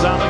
is 0.00 0.29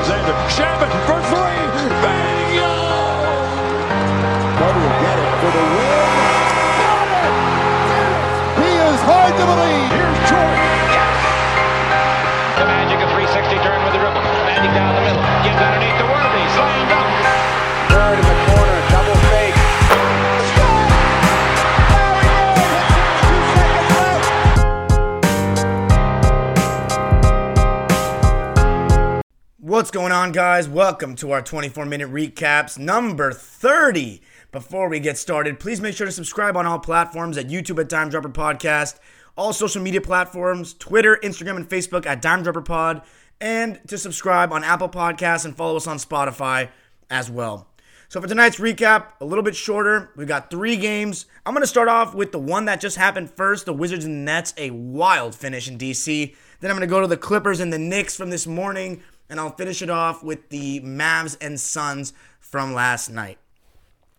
What's 29.90 29.98
going 29.98 30.12
on, 30.12 30.30
guys? 30.30 30.68
Welcome 30.68 31.16
to 31.16 31.32
our 31.32 31.42
24 31.42 31.84
minute 31.84 32.12
recaps, 32.12 32.78
number 32.78 33.32
30. 33.32 34.22
Before 34.52 34.88
we 34.88 35.00
get 35.00 35.18
started, 35.18 35.58
please 35.58 35.80
make 35.80 35.96
sure 35.96 36.06
to 36.06 36.12
subscribe 36.12 36.56
on 36.56 36.64
all 36.64 36.78
platforms 36.78 37.36
at 37.36 37.48
YouTube 37.48 37.80
at 37.80 37.88
Dime 37.88 38.08
Dropper 38.08 38.28
Podcast, 38.28 39.00
all 39.36 39.52
social 39.52 39.82
media 39.82 40.00
platforms 40.00 40.74
Twitter, 40.74 41.18
Instagram, 41.24 41.56
and 41.56 41.68
Facebook 41.68 42.06
at 42.06 42.22
Dime 42.22 42.44
Dropper 42.44 42.62
Pod, 42.62 43.02
and 43.40 43.80
to 43.88 43.98
subscribe 43.98 44.52
on 44.52 44.62
Apple 44.62 44.88
Podcasts 44.88 45.44
and 45.44 45.56
follow 45.56 45.74
us 45.74 45.88
on 45.88 45.96
Spotify 45.96 46.68
as 47.10 47.28
well. 47.28 47.66
So, 48.08 48.20
for 48.20 48.28
tonight's 48.28 48.60
recap, 48.60 49.14
a 49.20 49.24
little 49.24 49.42
bit 49.42 49.56
shorter. 49.56 50.12
We've 50.14 50.28
got 50.28 50.50
three 50.50 50.76
games. 50.76 51.26
I'm 51.44 51.52
going 51.52 51.64
to 51.64 51.66
start 51.66 51.88
off 51.88 52.14
with 52.14 52.30
the 52.30 52.38
one 52.38 52.66
that 52.66 52.80
just 52.80 52.96
happened 52.96 53.28
first 53.32 53.66
the 53.66 53.72
Wizards 53.72 54.04
and 54.04 54.24
Nets, 54.24 54.54
a 54.56 54.70
wild 54.70 55.34
finish 55.34 55.66
in 55.66 55.78
DC. 55.78 56.36
Then 56.60 56.70
I'm 56.70 56.76
going 56.76 56.88
to 56.88 56.92
go 56.92 57.00
to 57.00 57.08
the 57.08 57.16
Clippers 57.16 57.58
and 57.58 57.72
the 57.72 57.78
Knicks 57.78 58.16
from 58.16 58.30
this 58.30 58.46
morning 58.46 59.02
and 59.30 59.40
I'll 59.40 59.54
finish 59.54 59.80
it 59.80 59.88
off 59.88 60.22
with 60.22 60.50
the 60.50 60.80
Mavs 60.80 61.36
and 61.40 61.58
Suns 61.58 62.12
from 62.40 62.74
last 62.74 63.08
night. 63.08 63.38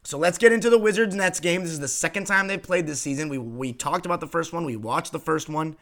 So 0.03 0.17
let's 0.17 0.39
get 0.39 0.51
into 0.51 0.69
the 0.69 0.79
Wizards 0.79 1.13
Nets 1.13 1.39
game. 1.39 1.61
This 1.61 1.71
is 1.71 1.79
the 1.79 1.87
second 1.87 2.25
time 2.25 2.47
they've 2.47 2.61
played 2.61 2.87
this 2.87 3.01
season. 3.01 3.29
We 3.29 3.37
we 3.37 3.73
talked 3.73 4.07
about 4.07 4.19
the 4.19 4.27
first 4.27 4.51
one, 4.51 4.65
we 4.65 4.75
watched 4.75 5.11
the 5.11 5.19
first 5.19 5.47
one, 5.47 5.75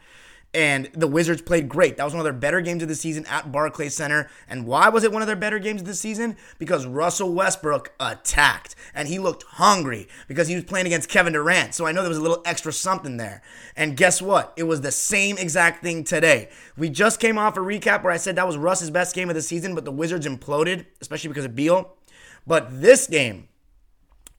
and 0.52 0.90
the 0.94 1.06
Wizards 1.06 1.42
played 1.42 1.68
great. 1.68 1.96
That 1.96 2.04
was 2.04 2.12
one 2.12 2.20
of 2.20 2.24
their 2.24 2.32
better 2.32 2.60
games 2.60 2.82
of 2.82 2.88
the 2.88 2.96
season 2.96 3.24
at 3.26 3.52
Barclays 3.52 3.94
Center. 3.94 4.28
And 4.48 4.66
why 4.66 4.88
was 4.88 5.04
it 5.04 5.12
one 5.12 5.22
of 5.22 5.28
their 5.28 5.36
better 5.36 5.60
games 5.60 5.80
of 5.80 5.86
the 5.86 5.94
season? 5.94 6.36
Because 6.58 6.86
Russell 6.86 7.32
Westbrook 7.32 7.92
attacked 8.00 8.74
and 8.92 9.06
he 9.06 9.20
looked 9.20 9.44
hungry 9.44 10.08
because 10.26 10.48
he 10.48 10.56
was 10.56 10.64
playing 10.64 10.86
against 10.86 11.08
Kevin 11.08 11.34
Durant. 11.34 11.74
So 11.74 11.86
I 11.86 11.92
know 11.92 12.02
there 12.02 12.08
was 12.08 12.18
a 12.18 12.22
little 12.22 12.42
extra 12.44 12.72
something 12.72 13.16
there. 13.16 13.42
And 13.76 13.96
guess 13.96 14.20
what? 14.20 14.52
It 14.56 14.64
was 14.64 14.80
the 14.80 14.90
same 14.90 15.38
exact 15.38 15.84
thing 15.84 16.02
today. 16.02 16.48
We 16.76 16.88
just 16.88 17.20
came 17.20 17.38
off 17.38 17.56
a 17.56 17.60
recap 17.60 18.02
where 18.02 18.12
I 18.12 18.16
said 18.16 18.34
that 18.36 18.46
was 18.46 18.56
Russ's 18.56 18.90
best 18.90 19.14
game 19.14 19.28
of 19.28 19.36
the 19.36 19.42
season, 19.42 19.76
but 19.76 19.84
the 19.84 19.92
Wizards 19.92 20.26
imploded, 20.26 20.86
especially 21.00 21.28
because 21.28 21.44
of 21.44 21.54
Beal. 21.54 21.94
But 22.44 22.80
this 22.80 23.06
game 23.06 23.48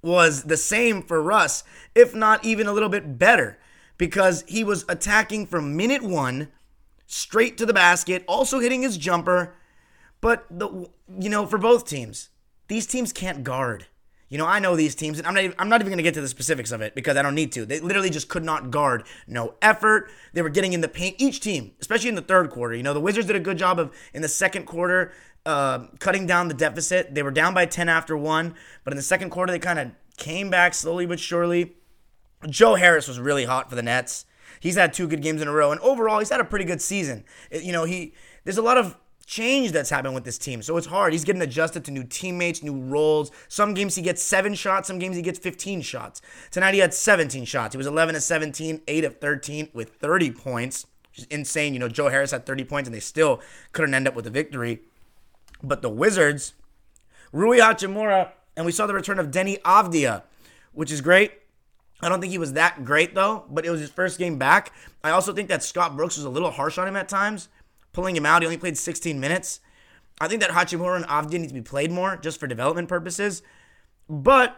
was 0.02 0.44
the 0.44 0.58
same 0.58 1.04
for 1.04 1.22
Russ, 1.22 1.64
if 1.96 2.14
not 2.14 2.44
even 2.44 2.68
a 2.68 2.74
little 2.74 2.90
bit 2.90 3.18
better 3.18 3.60
because 4.02 4.44
he 4.48 4.64
was 4.64 4.84
attacking 4.90 5.46
from 5.46 5.78
minute 5.78 6.02
one 6.02 6.48
straight 7.06 7.56
to 7.56 7.68
the 7.68 7.74
basket, 7.74 8.24
also 8.28 8.58
hitting 8.58 8.82
his 8.82 8.98
jumper. 8.98 9.54
But 10.22 10.48
the 10.50 10.90
you 11.20 11.30
know 11.30 11.46
for 11.46 11.60
both 11.60 11.86
teams, 11.86 12.30
these 12.68 12.88
teams 12.88 13.14
can't 13.14 13.44
guard. 13.44 13.86
You 14.28 14.40
know, 14.40 14.48
I 14.48 14.58
know 14.58 14.76
these 14.76 14.96
teams, 14.96 15.20
and 15.20 15.28
I'm 15.28 15.36
not, 15.36 15.44
even, 15.44 15.56
I'm 15.60 15.70
not 15.70 15.82
even 15.82 15.90
going 15.90 15.98
to 15.98 16.04
get 16.04 16.16
to 16.16 16.22
the 16.22 16.28
specifics 16.28 16.72
of 16.72 16.82
it 16.82 16.96
because 16.96 17.16
I 17.16 17.22
don't 17.22 17.36
need 17.36 17.52
to. 17.52 17.66
They 17.66 17.80
literally 17.80 18.10
just 18.10 18.28
could 18.28 18.44
not 18.44 18.72
guard. 18.72 19.04
No 19.28 19.54
effort. 19.62 20.10
They 20.34 20.42
were 20.42 20.50
getting 20.50 20.74
in 20.74 20.82
the 20.82 20.88
paint. 20.88 21.18
Each 21.20 21.40
team, 21.40 21.74
especially 21.80 22.10
in 22.10 22.16
the 22.16 22.22
third 22.22 22.50
quarter. 22.50 22.74
You 22.74 22.82
know, 22.82 22.96
the 22.96 23.02
Wizards 23.02 23.28
did 23.28 23.36
a 23.36 23.42
good 23.42 23.58
job 23.60 23.78
of, 23.78 23.94
in 24.16 24.24
the 24.24 24.30
second 24.30 24.66
quarter, 24.66 25.12
uh, 25.46 25.86
cutting 26.00 26.26
down 26.26 26.48
the 26.48 26.56
deficit. 26.56 27.14
They 27.14 27.22
were 27.22 27.30
down 27.30 27.54
by 27.54 27.68
10 27.68 27.88
after 27.88 28.18
one, 28.18 28.56
but 28.84 28.94
in 28.94 28.98
the 28.98 29.04
second 29.04 29.30
quarter, 29.30 29.52
they 29.52 29.60
kind 29.60 29.78
of 29.78 29.92
came 30.18 30.50
back 30.50 30.74
slowly 30.74 31.06
but 31.06 31.20
surely. 31.20 31.76
Joe 32.50 32.76
Harris 32.76 33.08
was 33.08 33.20
really 33.20 33.46
hot 33.46 33.70
for 33.70 33.76
the 33.76 33.84
Nets. 33.84 34.26
He's 34.60 34.76
had 34.76 34.94
two 34.94 35.08
good 35.08 35.22
games 35.22 35.42
in 35.42 35.48
a 35.48 35.52
row, 35.52 35.72
and 35.72 35.80
overall, 35.82 36.20
he's 36.20 36.30
had 36.30 36.40
a 36.40 36.46
pretty 36.46 36.66
good 36.66 36.82
season. 36.82 37.24
You 37.52 37.72
know, 37.72 37.84
he 37.84 38.14
there's 38.44 38.58
a 38.58 38.62
lot 38.62 38.78
of 38.78 38.98
change 39.26 39.72
that's 39.72 39.90
happened 39.90 40.14
with 40.14 40.24
this 40.24 40.38
team, 40.38 40.62
so 40.62 40.78
it's 40.78 40.88
hard. 40.88 41.14
He's 41.14 41.24
getting 41.24 41.42
adjusted 41.42 41.86
to 41.86 41.92
new 41.92 42.04
teammates, 42.04 42.62
new 42.62 42.78
roles. 42.80 43.32
Some 43.48 43.74
games 43.74 43.96
he 43.96 44.02
gets 44.02 44.22
seven 44.22 44.54
shots, 44.54 44.88
some 44.88 45.00
games 45.00 45.16
he 45.16 45.22
gets 45.22 45.40
15 45.40 45.82
shots. 45.82 46.22
Tonight 46.52 46.74
he 46.74 46.80
had 46.80 46.94
17 46.94 47.46
shots. 47.46 47.74
He 47.74 47.78
was 47.78 47.88
11 47.88 48.16
of 48.16 48.24
17, 48.24 48.82
8 48.88 49.04
of 49.06 49.18
13 49.20 49.70
with 49.74 49.90
30 49.96 50.32
points, 50.32 50.86
which 51.12 51.20
is 51.20 51.26
insane. 51.26 51.74
You 51.74 51.80
know, 51.80 51.88
Joe 51.88 52.10
Harris 52.10 52.32
had 52.32 52.46
30 52.46 52.66
points, 52.66 52.88
and 52.88 52.96
they 52.96 53.00
still 53.00 53.42
couldn't 53.72 53.94
end 53.94 54.08
up 54.08 54.16
with 54.16 54.28
a 54.28 54.32
victory. 54.32 54.82
But 55.64 55.82
the 55.82 55.90
Wizards, 55.90 56.54
Rui 57.32 57.60
Hachimura, 57.60 58.32
and 58.58 58.66
we 58.66 58.72
saw 58.72 58.86
the 58.86 58.94
return 58.94 59.18
of 59.18 59.32
Deni 59.32 59.62
Avdija, 59.62 60.24
which 60.74 60.92
is 60.92 61.00
great. 61.02 61.41
I 62.02 62.10
don't 62.10 62.20
think 62.20 62.32
he 62.32 62.38
was 62.38 62.54
that 62.54 62.84
great 62.84 63.14
though, 63.14 63.46
but 63.50 63.66
it 63.66 63.70
was 63.70 63.80
his 63.80 63.90
first 63.90 64.18
game 64.18 64.38
back. 64.38 64.74
I 65.04 65.12
also 65.12 65.34
think 65.34 65.50
that 65.50 65.64
Scott 65.64 65.96
Brooks 65.96 66.18
was 66.18 66.26
a 66.26 66.30
little 66.30 66.52
harsh 66.52 66.78
on 66.78 66.88
him 66.88 66.96
at 66.96 67.10
times, 67.10 67.50
pulling 67.94 68.16
him 68.16 68.26
out. 68.26 68.42
He 68.42 68.46
only 68.46 68.58
played 68.58 68.78
16 68.78 69.20
minutes. 69.20 69.60
I 70.20 70.28
think 70.28 70.42
that 70.42 70.52
Hachimura 70.52 70.96
and 70.98 71.06
Avdija 71.06 71.40
need 71.40 71.48
to 71.48 71.54
be 71.54 71.62
played 71.62 71.92
more 71.92 72.16
just 72.16 72.40
for 72.40 72.48
development 72.48 72.90
purposes. 72.90 73.42
But 74.10 74.56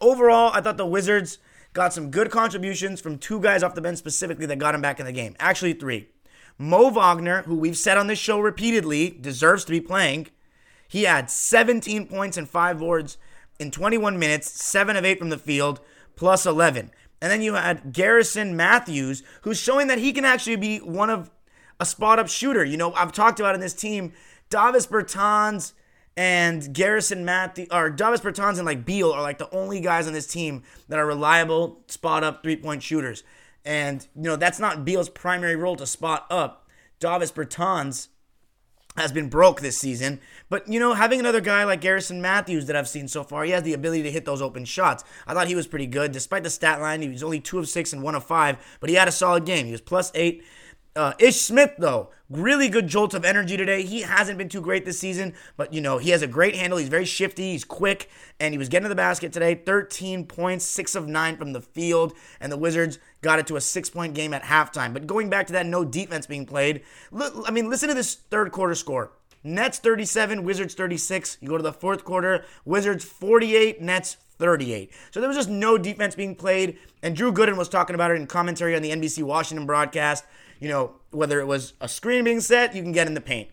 overall, 0.00 0.50
I 0.52 0.60
thought 0.60 0.76
the 0.76 0.86
Wizards 0.86 1.38
got 1.72 1.92
some 1.92 2.10
good 2.10 2.30
contributions 2.30 3.00
from 3.00 3.18
two 3.18 3.40
guys 3.40 3.62
off 3.62 3.74
the 3.74 3.80
bench 3.80 3.98
specifically 3.98 4.46
that 4.46 4.58
got 4.58 4.74
him 4.74 4.80
back 4.80 5.00
in 5.00 5.06
the 5.06 5.12
game. 5.12 5.36
Actually, 5.38 5.74
three. 5.74 6.08
Mo 6.56 6.88
Wagner, 6.88 7.42
who 7.42 7.56
we've 7.56 7.76
said 7.76 7.98
on 7.98 8.06
this 8.06 8.18
show 8.18 8.38
repeatedly 8.38 9.10
deserves 9.10 9.64
to 9.64 9.72
be 9.72 9.80
playing, 9.80 10.28
he 10.86 11.02
had 11.02 11.30
17 11.30 12.06
points 12.06 12.36
and 12.36 12.48
five 12.48 12.78
boards 12.78 13.18
in 13.58 13.70
21 13.70 14.18
minutes, 14.18 14.50
7 14.64 14.96
of 14.96 15.04
8 15.04 15.18
from 15.18 15.30
the 15.30 15.38
field 15.38 15.80
plus 16.16 16.46
11. 16.46 16.90
And 17.20 17.32
then 17.32 17.42
you 17.42 17.54
had 17.54 17.92
Garrison 17.92 18.56
Matthews, 18.56 19.22
who's 19.42 19.58
showing 19.58 19.86
that 19.86 19.98
he 19.98 20.12
can 20.12 20.24
actually 20.24 20.56
be 20.56 20.78
one 20.78 21.10
of 21.10 21.30
a 21.80 21.86
spot 21.86 22.18
up 22.18 22.28
shooter. 22.28 22.64
You 22.64 22.76
know, 22.76 22.92
I've 22.92 23.12
talked 23.12 23.40
about 23.40 23.54
in 23.54 23.60
this 23.60 23.74
team, 23.74 24.12
Davis 24.50 24.86
Bertans 24.86 25.72
and 26.16 26.72
Garrison 26.72 27.24
Matthews, 27.24 27.68
or 27.72 27.90
Davis 27.90 28.20
Bertans 28.20 28.58
and 28.58 28.66
like 28.66 28.84
Beal 28.84 29.10
are 29.10 29.22
like 29.22 29.38
the 29.38 29.50
only 29.50 29.80
guys 29.80 30.06
on 30.06 30.12
this 30.12 30.26
team 30.26 30.62
that 30.88 30.98
are 30.98 31.06
reliable 31.06 31.80
spot 31.88 32.22
up 32.22 32.42
three 32.42 32.56
point 32.56 32.82
shooters. 32.82 33.24
And, 33.64 34.06
you 34.14 34.22
know, 34.22 34.36
that's 34.36 34.60
not 34.60 34.84
Beal's 34.84 35.08
primary 35.08 35.56
role 35.56 35.76
to 35.76 35.86
spot 35.86 36.26
up. 36.30 36.68
Davis 37.00 37.32
Bertans 37.32 38.08
has 38.96 39.10
been 39.12 39.28
broke 39.28 39.60
this 39.60 39.78
season. 39.78 40.20
But, 40.48 40.68
you 40.68 40.78
know, 40.78 40.94
having 40.94 41.18
another 41.18 41.40
guy 41.40 41.64
like 41.64 41.80
Garrison 41.80 42.22
Matthews 42.22 42.66
that 42.66 42.76
I've 42.76 42.88
seen 42.88 43.08
so 43.08 43.24
far, 43.24 43.44
he 43.44 43.50
has 43.50 43.64
the 43.64 43.72
ability 43.72 44.04
to 44.04 44.10
hit 44.10 44.24
those 44.24 44.40
open 44.40 44.64
shots. 44.64 45.02
I 45.26 45.34
thought 45.34 45.48
he 45.48 45.56
was 45.56 45.66
pretty 45.66 45.86
good. 45.86 46.12
Despite 46.12 46.44
the 46.44 46.50
stat 46.50 46.80
line, 46.80 47.02
he 47.02 47.08
was 47.08 47.22
only 47.22 47.40
2 47.40 47.58
of 47.58 47.68
6 47.68 47.92
and 47.92 48.02
1 48.02 48.14
of 48.14 48.24
5, 48.24 48.78
but 48.80 48.90
he 48.90 48.96
had 48.96 49.08
a 49.08 49.12
solid 49.12 49.44
game. 49.44 49.66
He 49.66 49.72
was 49.72 49.80
plus 49.80 50.12
8. 50.14 50.44
Uh, 50.96 51.12
Ish 51.18 51.40
Smith, 51.40 51.72
though, 51.76 52.10
really 52.30 52.68
good 52.68 52.86
jolt 52.86 53.14
of 53.14 53.24
energy 53.24 53.56
today. 53.56 53.82
He 53.82 54.02
hasn't 54.02 54.38
been 54.38 54.48
too 54.48 54.60
great 54.60 54.84
this 54.84 55.00
season, 55.00 55.34
but 55.56 55.72
you 55.72 55.80
know, 55.80 55.98
he 55.98 56.10
has 56.10 56.22
a 56.22 56.28
great 56.28 56.54
handle. 56.54 56.78
He's 56.78 56.88
very 56.88 57.04
shifty, 57.04 57.50
he's 57.50 57.64
quick, 57.64 58.08
and 58.38 58.54
he 58.54 58.58
was 58.58 58.68
getting 58.68 58.84
to 58.84 58.88
the 58.88 58.94
basket 58.94 59.32
today. 59.32 59.56
13 59.56 60.24
points, 60.26 60.64
6 60.64 60.94
of 60.94 61.08
9 61.08 61.36
from 61.36 61.52
the 61.52 61.60
field, 61.60 62.12
and 62.40 62.52
the 62.52 62.56
Wizards 62.56 63.00
got 63.22 63.40
it 63.40 63.46
to 63.48 63.56
a 63.56 63.60
six 63.60 63.90
point 63.90 64.14
game 64.14 64.32
at 64.32 64.44
halftime. 64.44 64.92
But 64.92 65.08
going 65.08 65.28
back 65.28 65.48
to 65.48 65.52
that 65.54 65.66
no 65.66 65.84
defense 65.84 66.28
being 66.28 66.46
played, 66.46 66.82
I 67.12 67.50
mean, 67.50 67.68
listen 67.68 67.88
to 67.88 67.94
this 67.94 68.14
third 68.14 68.52
quarter 68.52 68.76
score. 68.76 69.10
Nets 69.42 69.80
37, 69.80 70.44
Wizards 70.44 70.74
36. 70.74 71.38
You 71.40 71.48
go 71.48 71.56
to 71.56 71.62
the 71.62 71.72
fourth 71.72 72.04
quarter, 72.04 72.44
Wizards 72.64 73.04
48, 73.04 73.82
Nets 73.82 74.16
38. 74.38 74.92
So 75.10 75.20
there 75.20 75.28
was 75.28 75.36
just 75.36 75.50
no 75.50 75.76
defense 75.76 76.14
being 76.14 76.34
played. 76.34 76.78
And 77.02 77.16
Drew 77.16 77.32
Gooden 77.32 77.56
was 77.56 77.68
talking 77.68 77.94
about 77.94 78.12
it 78.12 78.14
in 78.14 78.26
commentary 78.26 78.76
on 78.76 78.82
the 78.82 78.90
NBC 78.90 79.22
Washington 79.22 79.66
broadcast 79.66 80.24
you 80.60 80.68
know, 80.68 80.96
whether 81.10 81.40
it 81.40 81.46
was 81.46 81.74
a 81.80 81.88
screen 81.88 82.24
being 82.24 82.40
set, 82.40 82.74
you 82.74 82.82
can 82.82 82.92
get 82.92 83.06
in 83.06 83.14
the 83.14 83.20
paint. 83.20 83.48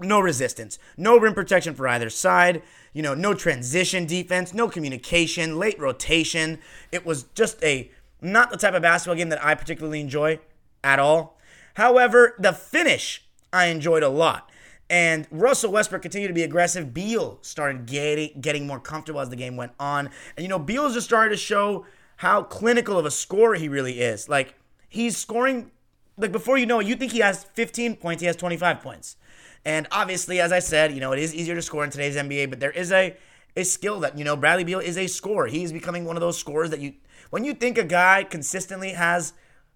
No 0.00 0.20
resistance, 0.20 0.78
no 0.96 1.18
rim 1.18 1.32
protection 1.32 1.74
for 1.74 1.88
either 1.88 2.10
side, 2.10 2.62
you 2.92 3.02
know, 3.02 3.14
no 3.14 3.32
transition 3.32 4.04
defense, 4.04 4.52
no 4.52 4.68
communication, 4.68 5.58
late 5.58 5.78
rotation. 5.78 6.58
It 6.92 7.06
was 7.06 7.24
just 7.34 7.62
a 7.64 7.90
not 8.20 8.50
the 8.50 8.56
type 8.58 8.74
of 8.74 8.82
basketball 8.82 9.16
game 9.16 9.30
that 9.30 9.44
I 9.44 9.54
particularly 9.54 10.00
enjoy 10.00 10.40
at 10.84 10.98
all. 10.98 11.38
However, 11.74 12.34
the 12.38 12.52
finish 12.52 13.26
I 13.52 13.66
enjoyed 13.66 14.02
a 14.02 14.08
lot. 14.08 14.50
And 14.88 15.26
Russell 15.30 15.72
Westbrook 15.72 16.02
continued 16.02 16.28
to 16.28 16.34
be 16.34 16.42
aggressive. 16.42 16.94
Beal 16.94 17.38
started 17.42 17.86
getting 17.86 18.40
getting 18.40 18.66
more 18.66 18.78
comfortable 18.78 19.20
as 19.20 19.30
the 19.30 19.36
game 19.36 19.56
went 19.56 19.72
on. 19.80 20.10
And 20.36 20.44
you 20.44 20.48
know, 20.48 20.58
Beal 20.58 20.90
just 20.90 21.06
started 21.06 21.30
to 21.30 21.36
show 21.36 21.86
how 22.18 22.42
clinical 22.42 22.98
of 22.98 23.04
a 23.04 23.10
scorer 23.10 23.54
he 23.54 23.68
really 23.68 24.00
is. 24.00 24.28
Like 24.28 24.54
he's 24.88 25.16
scoring 25.16 25.70
like 26.16 26.32
before 26.32 26.58
you 26.58 26.66
know 26.66 26.80
it, 26.80 26.86
you 26.86 26.96
think 26.96 27.12
he 27.12 27.20
has 27.20 27.44
15 27.44 27.96
points, 27.96 28.20
he 28.20 28.26
has 28.26 28.36
25 28.36 28.80
points. 28.80 29.16
And 29.64 29.86
obviously, 29.90 30.40
as 30.40 30.52
I 30.52 30.60
said, 30.60 30.92
you 30.92 31.00
know, 31.00 31.12
it 31.12 31.18
is 31.18 31.34
easier 31.34 31.54
to 31.54 31.62
score 31.62 31.84
in 31.84 31.90
today's 31.90 32.16
NBA, 32.16 32.50
but 32.50 32.60
there 32.60 32.70
is 32.70 32.92
a 32.92 33.16
a 33.58 33.64
skill 33.64 34.00
that, 34.00 34.18
you 34.18 34.24
know, 34.24 34.36
Bradley 34.36 34.64
Beal 34.64 34.80
is 34.80 34.98
a 34.98 35.06
scorer. 35.06 35.46
He's 35.46 35.72
becoming 35.72 36.04
one 36.04 36.14
of 36.14 36.20
those 36.20 36.38
scorers 36.38 36.70
that 36.70 36.80
you 36.80 36.94
when 37.30 37.44
you 37.44 37.54
think 37.54 37.78
a 37.78 37.84
guy 37.84 38.24
consistently 38.24 38.90
has 38.92 39.32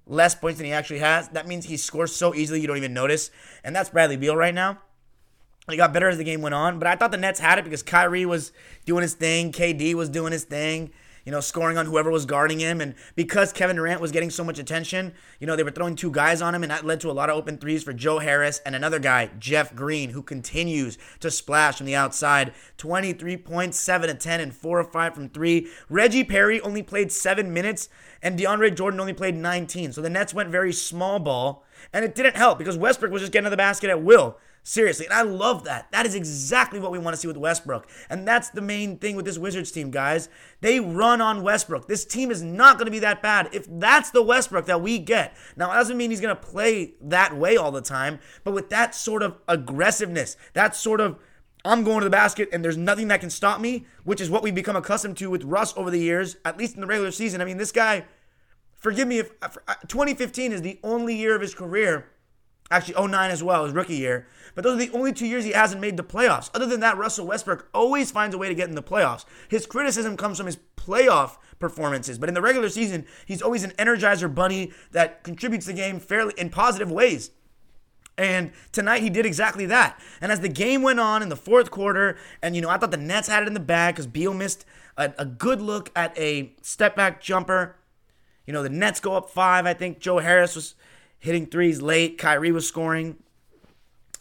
less 0.07 0.35
points 0.35 0.59
than 0.59 0.67
he 0.67 0.73
actually 0.73 0.99
has, 0.99 1.29
that 1.31 1.47
means 1.47 1.67
he 1.67 1.77
scores 1.77 2.15
so 2.15 2.35
easily 2.35 2.61
you 2.61 2.67
don't 2.67 2.77
even 2.77 2.95
notice. 2.95 3.31
And 3.65 3.75
that's 3.75 3.91
Bradley 3.91 4.17
Beal 4.17 4.37
right 4.37 4.55
now. 4.55 4.79
He 5.69 5.77
got 5.77 5.93
better 5.93 6.09
as 6.09 6.19
the 6.19 6.25
game 6.25 6.43
went 6.43 6.55
on, 6.55 6.79
but 6.79 6.89
I 6.89 6.97
thought 6.97 7.13
the 7.13 7.17
Nets 7.17 7.39
had 7.39 7.59
it 7.59 7.65
because 7.65 7.83
Kyrie 7.83 8.27
was 8.27 8.51
doing 8.87 9.03
his 9.03 9.15
thing, 9.15 9.53
KD 9.53 9.95
was 9.95 10.09
doing 10.09 10.33
his 10.33 10.45
thing, 10.45 10.91
you 11.31 11.37
know, 11.37 11.41
scoring 11.41 11.79
on 11.79 11.87
whoever 11.87 12.11
was 12.11 12.27
guarding 12.27 12.59
him. 12.59 12.81
And 12.81 12.97
because 13.15 13.53
Kevin 13.53 13.77
Durant 13.77 14.01
was 14.01 14.11
getting 14.11 14.31
so 14.31 14.43
much 14.43 14.59
attention, 14.59 15.15
you 15.39 15.47
know, 15.47 15.55
they 15.55 15.63
were 15.63 15.71
throwing 15.71 15.95
two 15.95 16.11
guys 16.11 16.43
on 16.43 16.57
him, 16.57 16.65
and 16.65 16.73
that 16.73 16.85
led 16.85 17.01
to 17.03 17.11
a 17.11 17.13
lot 17.13 17.31
of 17.31 17.37
open 17.37 17.57
threes 17.57 17.85
for 17.85 17.93
Joe 17.93 18.19
Harris 18.19 18.61
and 18.67 18.75
another 18.75 18.99
guy, 18.99 19.31
Jeff 19.39 19.73
Green, 19.77 20.11
who 20.11 20.25
continues 20.25 20.99
to 21.21 21.31
splash 21.31 21.77
from 21.77 21.87
the 21.87 21.95
outside. 21.95 22.53
23 22.79 23.37
points, 23.37 23.79
7 23.79 24.09
to 24.09 24.15
10, 24.17 24.41
and 24.41 24.53
4 24.53 24.81
of 24.81 24.91
5 24.91 25.15
from 25.15 25.29
3. 25.29 25.69
Reggie 25.89 26.25
Perry 26.25 26.61
only 26.63 26.83
played 26.83 27.13
7 27.13 27.55
minutes, 27.55 27.89
and 28.21 28.37
DeAndre 28.37 28.75
Jordan 28.75 28.99
only 28.99 29.13
played 29.13 29.37
19. 29.37 29.93
So 29.93 30.03
the 30.03 30.11
Nets 30.11 30.35
went 30.35 30.51
very 30.51 30.73
small 30.73 31.21
ball, 31.21 31.65
and 31.93 32.05
it 32.05 32.17
didn't 32.17 32.35
help 32.35 32.59
because 32.59 32.77
Westbrook 32.77 33.13
was 33.13 33.23
just 33.23 33.31
getting 33.31 33.45
to 33.45 33.51
the 33.51 33.57
basket 33.57 33.89
at 33.89 34.03
will. 34.03 34.37
Seriously, 34.63 35.07
and 35.07 35.15
I 35.15 35.23
love 35.23 35.65
that. 35.65 35.91
That 35.91 36.05
is 36.05 36.15
exactly 36.15 36.79
what 36.79 36.93
we 36.93 36.99
want 36.99 37.15
to 37.15 37.21
see 37.21 37.27
with 37.27 37.39
Westbrook. 37.39 37.89
And 38.11 38.29
that's 38.29 38.51
the 38.51 38.61
main 38.61 38.99
thing 38.99 39.17
with 39.17 39.25
this 39.25 39.39
Wizards 39.39 39.73
team, 39.73 39.91
guys. 39.91 40.29
They 40.61 40.81
run 40.81 41.23
on 41.23 41.43
Westbrook. 41.43 41.89
This 41.89 42.05
team 42.05 42.31
is 42.31 42.43
not 42.43 42.77
going 42.77 42.85
to 42.85 42.91
be 42.91 42.99
that 42.99 43.23
bad 43.23 43.49
if 43.53 43.67
that's 43.69 44.11
the 44.11 44.23
Westbrook 44.23 44.67
that 44.67 44.83
we 44.83 44.99
get. 44.99 45.35
Now, 45.57 45.73
it 45.73 45.77
doesn't 45.77 45.97
mean 45.97 46.11
he's 46.11 46.21
going 46.21 46.37
to 46.37 46.41
play 46.41 46.95
that 47.01 47.37
way 47.37 47.57
all 47.57 47.71
the 47.71 47.81
time, 47.81 48.19
but 48.45 48.53
with 48.53 48.69
that 48.69 48.95
sort 48.95 49.23
of 49.23 49.39
aggressiveness, 49.49 50.37
that 50.53 50.77
sort 50.77 51.01
of 51.01 51.19
I'm 51.65 51.85
going 51.85 52.01
to 52.01 52.05
the 52.05 52.11
basket 52.11 52.49
and 52.53 52.65
there's 52.65 52.77
nothing 52.77 53.09
that 53.09 53.21
can 53.21 53.31
stop 53.31 53.61
me, 53.61 53.87
which 54.05 54.21
is 54.21 54.31
what 54.31 54.43
we've 54.43 54.55
become 54.55 54.77
accustomed 54.77 55.17
to 55.19 55.31
with 55.31 55.45
Russ 55.45 55.75
over 55.77 55.91
the 55.91 55.99
years, 55.99 56.37
at 56.45 56.57
least 56.57 56.75
in 56.75 56.81
the 56.81 56.87
regular 56.87 57.11
season. 57.11 57.41
I 57.41 57.45
mean, 57.45 57.59
this 57.59 57.73
guy, 57.73 58.05
forgive 58.77 59.09
me 59.09 59.19
if 59.19 59.31
uh, 59.43 59.75
2015 59.89 60.53
is 60.53 60.63
the 60.63 60.79
only 60.83 61.15
year 61.15 61.35
of 61.35 61.43
his 61.43 61.55
career 61.55 62.07
Actually, 62.71 63.09
09 63.09 63.31
as 63.31 63.43
well, 63.43 63.65
his 63.65 63.75
rookie 63.75 63.97
year. 63.97 64.27
But 64.55 64.65
those 64.65 64.75
are 64.75 64.87
the 64.87 64.97
only 64.97 65.13
two 65.13 65.27
years 65.27 65.45
he 65.45 65.53
hasn't 65.53 65.81
made 65.81 65.97
the 65.97 66.05
playoffs. 66.05 66.51
Other 66.55 66.67
than 66.67 66.81
that, 66.81 66.97
Russell 66.97 67.27
Westbrook 67.27 67.69
always 67.75 68.11
finds 68.11 68.35
a 68.35 68.39
way 68.39 68.49
to 68.49 68.55
get 68.55 68.69
in 68.69 68.75
the 68.75 68.83
playoffs. 68.83 69.25
His 69.49 69.67
criticism 69.67 70.17
comes 70.17 70.39
from 70.39 70.47
his 70.47 70.59
playoff 70.77 71.37
performances. 71.59 72.19
But 72.19 72.29
in 72.29 72.35
the 72.35 72.43
regular 72.43 72.69
season, 72.69 73.07
he's 73.27 73.43
always 73.43 73.65
an 73.65 73.73
energizer 73.73 74.33
bunny 74.33 74.73
that 74.93 75.23
contributes 75.23 75.67
the 75.67 75.73
game 75.73 76.01
fairly 76.01 76.35
in 76.37 76.51
positive 76.51 76.91
ways. 76.91 77.31
And 78.19 78.53
tonight 78.73 79.03
he 79.03 79.11
did 79.11 79.25
exactly 79.25 79.67
that. 79.67 79.99
And 80.21 80.31
as 80.31 80.41
the 80.41 80.49
game 80.49 80.83
went 80.83 81.01
on 81.01 81.23
in 81.23 81.29
the 81.29 81.37
fourth 81.37 81.71
quarter, 81.71 82.19
and 82.43 82.55
you 82.55 82.63
know, 82.63 82.69
I 82.69 82.77
thought 82.77 82.91
the 82.91 82.97
Nets 82.97 83.29
had 83.29 83.43
it 83.43 83.47
in 83.47 83.55
the 83.55 83.61
bag 83.61 83.95
because 83.95 84.07
Beal 84.07 84.35
missed 84.35 84.65
a, 84.97 85.13
a 85.19 85.25
good 85.25 85.63
look 85.63 85.91
at 85.97 86.19
a 86.19 86.53
step 86.61 86.97
back 86.97 87.23
jumper. 87.23 87.77
You 88.47 88.53
know, 88.53 88.63
the 88.63 88.69
Nets 88.69 89.01
go 89.01 89.15
up 89.15 89.31
five. 89.31 89.65
I 89.65 89.75
think 89.75 90.01
Joe 90.01 90.19
Harris 90.19 90.55
was 90.55 90.75
hitting 91.21 91.47
threes 91.47 91.81
late. 91.81 92.19
Kyrie 92.19 92.51
was 92.51 92.67
scoring. 92.67 93.23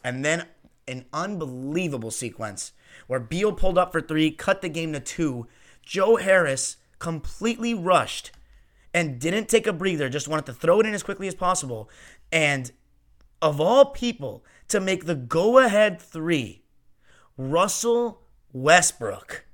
And 0.03 0.23
then 0.23 0.45
an 0.87 1.05
unbelievable 1.11 2.11
sequence 2.11 2.73
where 3.07 3.19
Beal 3.19 3.53
pulled 3.53 3.77
up 3.77 3.91
for 3.91 4.01
three, 4.01 4.31
cut 4.31 4.61
the 4.61 4.69
game 4.69 4.93
to 4.93 4.99
two. 4.99 5.47
Joe 5.81 6.17
Harris 6.17 6.77
completely 6.99 7.73
rushed 7.73 8.31
and 8.93 9.19
didn't 9.19 9.49
take 9.49 9.67
a 9.67 9.73
breather, 9.73 10.09
just 10.09 10.27
wanted 10.27 10.45
to 10.47 10.53
throw 10.53 10.79
it 10.79 10.85
in 10.85 10.93
as 10.93 11.03
quickly 11.03 11.27
as 11.27 11.35
possible. 11.35 11.89
And 12.31 12.71
of 13.41 13.61
all 13.61 13.85
people 13.85 14.43
to 14.67 14.79
make 14.79 15.05
the 15.05 15.15
go 15.15 15.59
ahead 15.59 16.01
three, 16.01 16.63
Russell 17.37 18.21
Westbrook, 18.51 19.45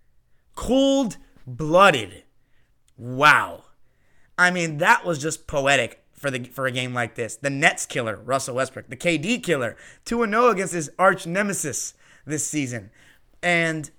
cold 0.55 1.17
blooded. 1.45 2.23
Wow. 2.97 3.65
I 4.37 4.51
mean, 4.51 4.77
that 4.77 5.05
was 5.05 5.19
just 5.19 5.47
poetic 5.47 6.04
for 6.25 6.31
the 6.31 6.43
for 6.45 6.65
a 6.65 6.71
game 6.71 6.91
like 6.91 7.13
this. 7.13 7.35
The 7.35 7.51
Nets 7.51 7.85
killer, 7.85 8.15
Russell 8.15 8.55
Westbrook, 8.55 8.89
the 8.89 8.97
KD 8.97 9.43
killer, 9.43 9.77
2 10.05 10.25
0 10.25 10.47
against 10.49 10.73
his 10.73 10.89
arch 10.97 11.27
nemesis 11.27 11.93
this 12.25 12.47
season. 12.47 12.89
And 13.43 13.91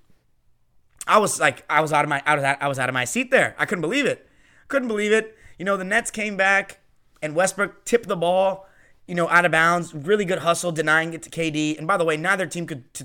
I 1.07 1.19
was 1.19 1.39
like, 1.39 1.65
I 1.71 1.81
was 1.81 1.93
out 1.93 2.05
of 2.05 2.09
my 2.09 2.21
out 2.27 2.37
of 2.39 2.43
that, 2.43 2.61
I 2.61 2.67
was 2.67 2.81
out 2.81 2.89
of 2.89 2.95
my 2.95 3.05
seat 3.05 3.31
there. 3.31 3.55
I 3.61 3.65
couldn't 3.65 3.83
believe 3.83 4.07
it. 4.07 4.29
Couldn't 4.67 4.89
believe 4.89 5.13
it. 5.13 5.37
You 5.57 5.65
know, 5.65 5.77
the 5.77 5.85
Nets 5.85 6.11
came 6.11 6.37
back 6.37 6.81
and 7.23 7.37
Westbrook 7.37 7.85
tipped 7.85 8.09
the 8.09 8.17
ball, 8.17 8.67
you 9.07 9.15
know, 9.15 9.29
out 9.29 9.45
of 9.45 9.53
bounds. 9.53 9.95
Really 9.95 10.25
good 10.25 10.41
hustle, 10.41 10.73
denying 10.73 11.15
it 11.15 11.23
to 11.23 11.31
KD. 11.31 11.79
And 11.79 11.87
by 11.87 11.97
the 11.97 12.05
way, 12.05 12.17
neither 12.17 12.47
team 12.47 12.67
could 12.67 12.93
t- 12.93 13.05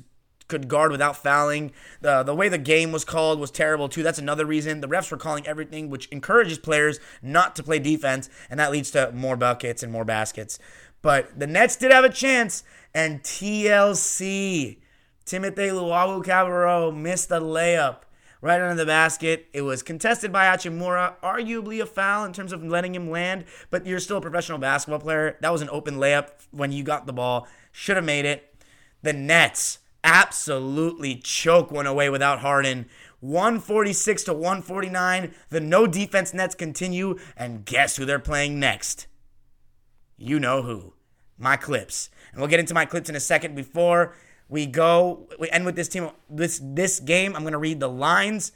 could 0.52 0.68
guard 0.68 0.92
without 0.92 1.18
fouling. 1.18 1.72
The 2.02 2.22
the 2.22 2.36
way 2.36 2.50
the 2.50 2.60
game 2.60 2.92
was 2.92 3.04
called 3.04 3.40
was 3.40 3.50
terrible 3.50 3.90
too. 3.90 4.04
That's 4.04 4.20
another 4.20 4.46
reason. 4.46 4.82
The 4.82 4.88
refs 4.88 5.10
were 5.10 5.18
calling 5.18 5.48
everything, 5.48 5.90
which 5.90 6.08
encourages 6.10 6.60
players 6.60 7.00
not 7.24 7.56
to 7.56 7.64
play 7.64 7.80
defense, 7.80 8.30
and 8.50 8.60
that 8.60 8.72
leads 8.72 8.92
to 8.92 9.12
more 9.14 9.36
buckets 9.36 9.82
and 9.82 9.92
more 9.92 10.06
baskets. 10.06 10.60
But 11.02 11.40
the 11.40 11.48
Nets 11.48 11.76
did 11.78 11.92
have 11.92 12.04
a 12.04 12.10
chance, 12.10 12.64
and 12.94 13.24
TLC, 13.24 14.78
Timothy 15.26 15.70
Luwawu-Cabarrot 15.70 16.96
missed 16.96 17.32
a 17.32 17.40
layup 17.40 18.02
right 18.42 18.62
under 18.62 18.76
the 18.76 18.86
basket. 18.86 19.48
It 19.54 19.62
was 19.62 19.82
contested 19.82 20.32
by 20.32 20.46
Hachimura, 20.46 21.16
arguably 21.24 21.82
a 21.82 21.88
foul 21.88 22.26
in 22.26 22.34
terms 22.34 22.54
of 22.54 22.64
letting 22.64 22.94
him 22.94 23.10
land, 23.10 23.46
but 23.72 23.86
you're 23.88 24.00
still 24.00 24.18
a 24.18 24.22
professional 24.22 24.60
basketball 24.60 25.00
player. 25.00 25.38
That 25.42 25.52
was 25.52 25.62
an 25.62 25.70
open 25.72 25.96
layup 25.96 26.30
when 26.52 26.72
you 26.72 26.84
got 26.84 27.08
the 27.08 27.14
ball. 27.14 27.48
Should 27.72 27.96
have 27.96 28.06
made 28.06 28.26
it. 28.26 28.54
The 29.02 29.14
Nets 29.14 29.80
absolutely 30.04 31.16
choke 31.16 31.72
one 31.72 31.88
away 31.88 32.10
without 32.10 32.40
Harden. 32.40 32.88
146 33.20 34.24
to 34.24 34.34
149. 34.34 35.34
The 35.50 35.60
no 35.60 35.88
defense 35.88 36.34
Nets 36.34 36.56
continue, 36.56 37.20
and 37.38 37.66
guess 37.66 37.96
who 37.96 38.06
they're 38.06 38.20
playing 38.20 38.60
next? 38.60 39.08
You 40.18 40.40
know 40.40 40.64
who. 40.64 40.94
My 41.38 41.56
clips. 41.56 42.10
And 42.32 42.40
we'll 42.40 42.50
get 42.50 42.60
into 42.60 42.74
my 42.74 42.86
clips 42.86 43.10
in 43.10 43.16
a 43.16 43.20
second. 43.20 43.56
Before 43.56 44.16
we 44.50 44.66
go, 44.66 45.28
we 45.40 45.50
end 45.50 45.66
with 45.66 45.76
this 45.76 45.88
team. 45.88 46.10
This 46.30 46.60
this 46.62 47.00
game, 47.00 47.36
I'm 47.36 47.44
gonna 47.44 47.58
read 47.58 47.80
the 47.80 47.90
lines. 47.90 48.52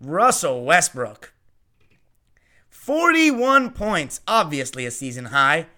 Russell 0.00 0.64
Westbrook. 0.64 1.32
41 2.68 3.70
points, 3.70 4.20
obviously 4.28 4.84
a 4.84 4.90
season 4.90 5.26
high. 5.26 5.68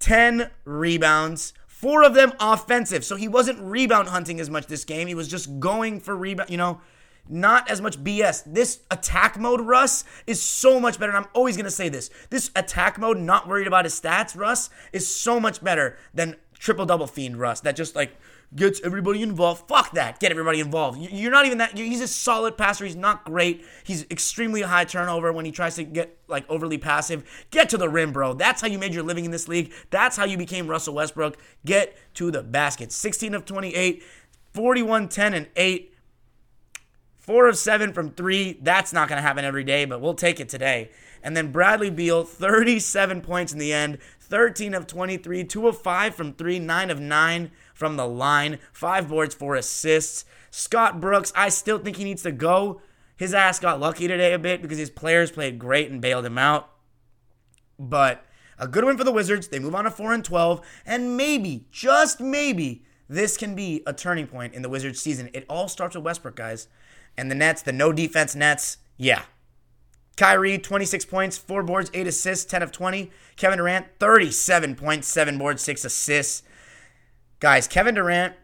10 0.00 0.50
rebounds, 0.64 1.52
Four 1.80 2.04
of 2.04 2.12
them 2.12 2.34
offensive. 2.38 3.06
So 3.06 3.16
he 3.16 3.26
wasn't 3.26 3.58
rebound 3.58 4.08
hunting 4.08 4.38
as 4.38 4.50
much 4.50 4.66
this 4.66 4.84
game. 4.84 5.08
He 5.08 5.14
was 5.14 5.28
just 5.28 5.58
going 5.60 6.00
for 6.00 6.14
rebound, 6.14 6.50
you 6.50 6.58
know, 6.58 6.82
not 7.26 7.70
as 7.70 7.80
much 7.80 8.04
BS. 8.04 8.42
This 8.44 8.80
attack 8.90 9.38
mode 9.38 9.62
Russ 9.62 10.04
is 10.26 10.42
so 10.42 10.78
much 10.78 11.00
better. 11.00 11.10
And 11.10 11.24
I'm 11.24 11.32
always 11.32 11.56
going 11.56 11.64
to 11.64 11.70
say 11.70 11.88
this. 11.88 12.10
This 12.28 12.50
attack 12.54 12.98
mode, 12.98 13.16
not 13.16 13.48
worried 13.48 13.66
about 13.66 13.86
his 13.86 13.98
stats, 13.98 14.36
Russ, 14.36 14.68
is 14.92 15.08
so 15.08 15.40
much 15.40 15.64
better 15.64 15.96
than 16.12 16.36
triple 16.52 16.84
double 16.84 17.06
fiend 17.06 17.38
Russ. 17.38 17.60
That 17.60 17.76
just 17.76 17.96
like 17.96 18.14
gets 18.54 18.80
everybody 18.82 19.22
involved. 19.22 19.68
Fuck 19.68 19.92
that. 19.92 20.18
Get 20.18 20.30
everybody 20.30 20.60
involved. 20.60 20.98
You're 21.00 21.30
not 21.30 21.46
even 21.46 21.58
that. 21.58 21.76
He's 21.76 22.00
a 22.00 22.08
solid 22.08 22.58
passer. 22.58 22.84
He's 22.84 22.96
not 22.96 23.24
great. 23.24 23.64
He's 23.84 24.04
extremely 24.10 24.62
high 24.62 24.84
turnover 24.84 25.32
when 25.32 25.44
he 25.44 25.52
tries 25.52 25.76
to 25.76 25.84
get 25.84 26.18
like 26.28 26.48
overly 26.48 26.78
passive. 26.78 27.46
Get 27.50 27.68
to 27.70 27.78
the 27.78 27.88
rim, 27.88 28.12
bro. 28.12 28.34
That's 28.34 28.60
how 28.60 28.68
you 28.68 28.78
made 28.78 28.94
your 28.94 29.04
living 29.04 29.24
in 29.24 29.30
this 29.30 29.48
league. 29.48 29.72
That's 29.90 30.16
how 30.16 30.24
you 30.24 30.36
became 30.36 30.66
Russell 30.66 30.94
Westbrook. 30.94 31.38
Get 31.64 31.96
to 32.14 32.30
the 32.30 32.42
basket. 32.42 32.92
16 32.92 33.34
of 33.34 33.44
28, 33.44 34.02
41, 34.52 35.08
10, 35.08 35.34
and 35.34 35.46
8. 35.54 35.89
Four 37.30 37.46
of 37.46 37.56
seven 37.56 37.92
from 37.92 38.10
three. 38.10 38.58
That's 38.60 38.92
not 38.92 39.08
going 39.08 39.18
to 39.18 39.22
happen 39.22 39.44
every 39.44 39.62
day, 39.62 39.84
but 39.84 40.00
we'll 40.00 40.14
take 40.14 40.40
it 40.40 40.48
today. 40.48 40.90
And 41.22 41.36
then 41.36 41.52
Bradley 41.52 41.88
Beal, 41.88 42.24
37 42.24 43.20
points 43.20 43.52
in 43.52 43.60
the 43.60 43.72
end, 43.72 43.98
13 44.18 44.74
of 44.74 44.88
23, 44.88 45.44
2 45.44 45.68
of 45.68 45.80
5 45.80 46.12
from 46.12 46.32
3, 46.32 46.58
9 46.58 46.90
of 46.90 46.98
9 46.98 47.52
from 47.72 47.94
the 47.94 48.08
line, 48.08 48.58
five 48.72 49.08
boards, 49.08 49.32
four 49.32 49.54
assists. 49.54 50.24
Scott 50.50 51.00
Brooks, 51.00 51.32
I 51.36 51.50
still 51.50 51.78
think 51.78 51.98
he 51.98 52.02
needs 52.02 52.24
to 52.24 52.32
go. 52.32 52.82
His 53.16 53.32
ass 53.32 53.60
got 53.60 53.78
lucky 53.78 54.08
today 54.08 54.32
a 54.32 54.38
bit 54.40 54.60
because 54.60 54.78
his 54.78 54.90
players 54.90 55.30
played 55.30 55.60
great 55.60 55.88
and 55.88 56.00
bailed 56.00 56.26
him 56.26 56.36
out. 56.36 56.68
But 57.78 58.24
a 58.58 58.66
good 58.66 58.84
win 58.84 58.98
for 58.98 59.04
the 59.04 59.12
Wizards. 59.12 59.46
They 59.46 59.60
move 59.60 59.76
on 59.76 59.84
to 59.84 59.92
4 59.92 60.14
and 60.14 60.24
12, 60.24 60.66
and 60.84 61.16
maybe, 61.16 61.68
just 61.70 62.20
maybe, 62.20 62.82
this 63.08 63.36
can 63.36 63.54
be 63.54 63.84
a 63.86 63.92
turning 63.92 64.26
point 64.26 64.52
in 64.52 64.62
the 64.62 64.68
Wizards 64.68 65.00
season. 65.00 65.30
It 65.32 65.46
all 65.48 65.68
starts 65.68 65.94
with 65.94 66.04
Westbrook, 66.04 66.34
guys. 66.34 66.66
And 67.16 67.30
the 67.30 67.34
Nets, 67.34 67.62
the 67.62 67.72
no 67.72 67.92
defense 67.92 68.34
Nets, 68.34 68.78
yeah. 68.96 69.22
Kyrie, 70.16 70.58
26 70.58 71.06
points, 71.06 71.38
4 71.38 71.62
boards, 71.62 71.90
8 71.94 72.06
assists, 72.06 72.44
10 72.44 72.62
of 72.62 72.72
20. 72.72 73.10
Kevin 73.36 73.58
Durant, 73.58 73.86
37 73.98 74.74
points, 74.74 75.08
7 75.08 75.38
boards, 75.38 75.62
6 75.62 75.84
assists. 75.84 76.42
Guys, 77.38 77.66
Kevin 77.66 77.94
Durant, 77.94 78.34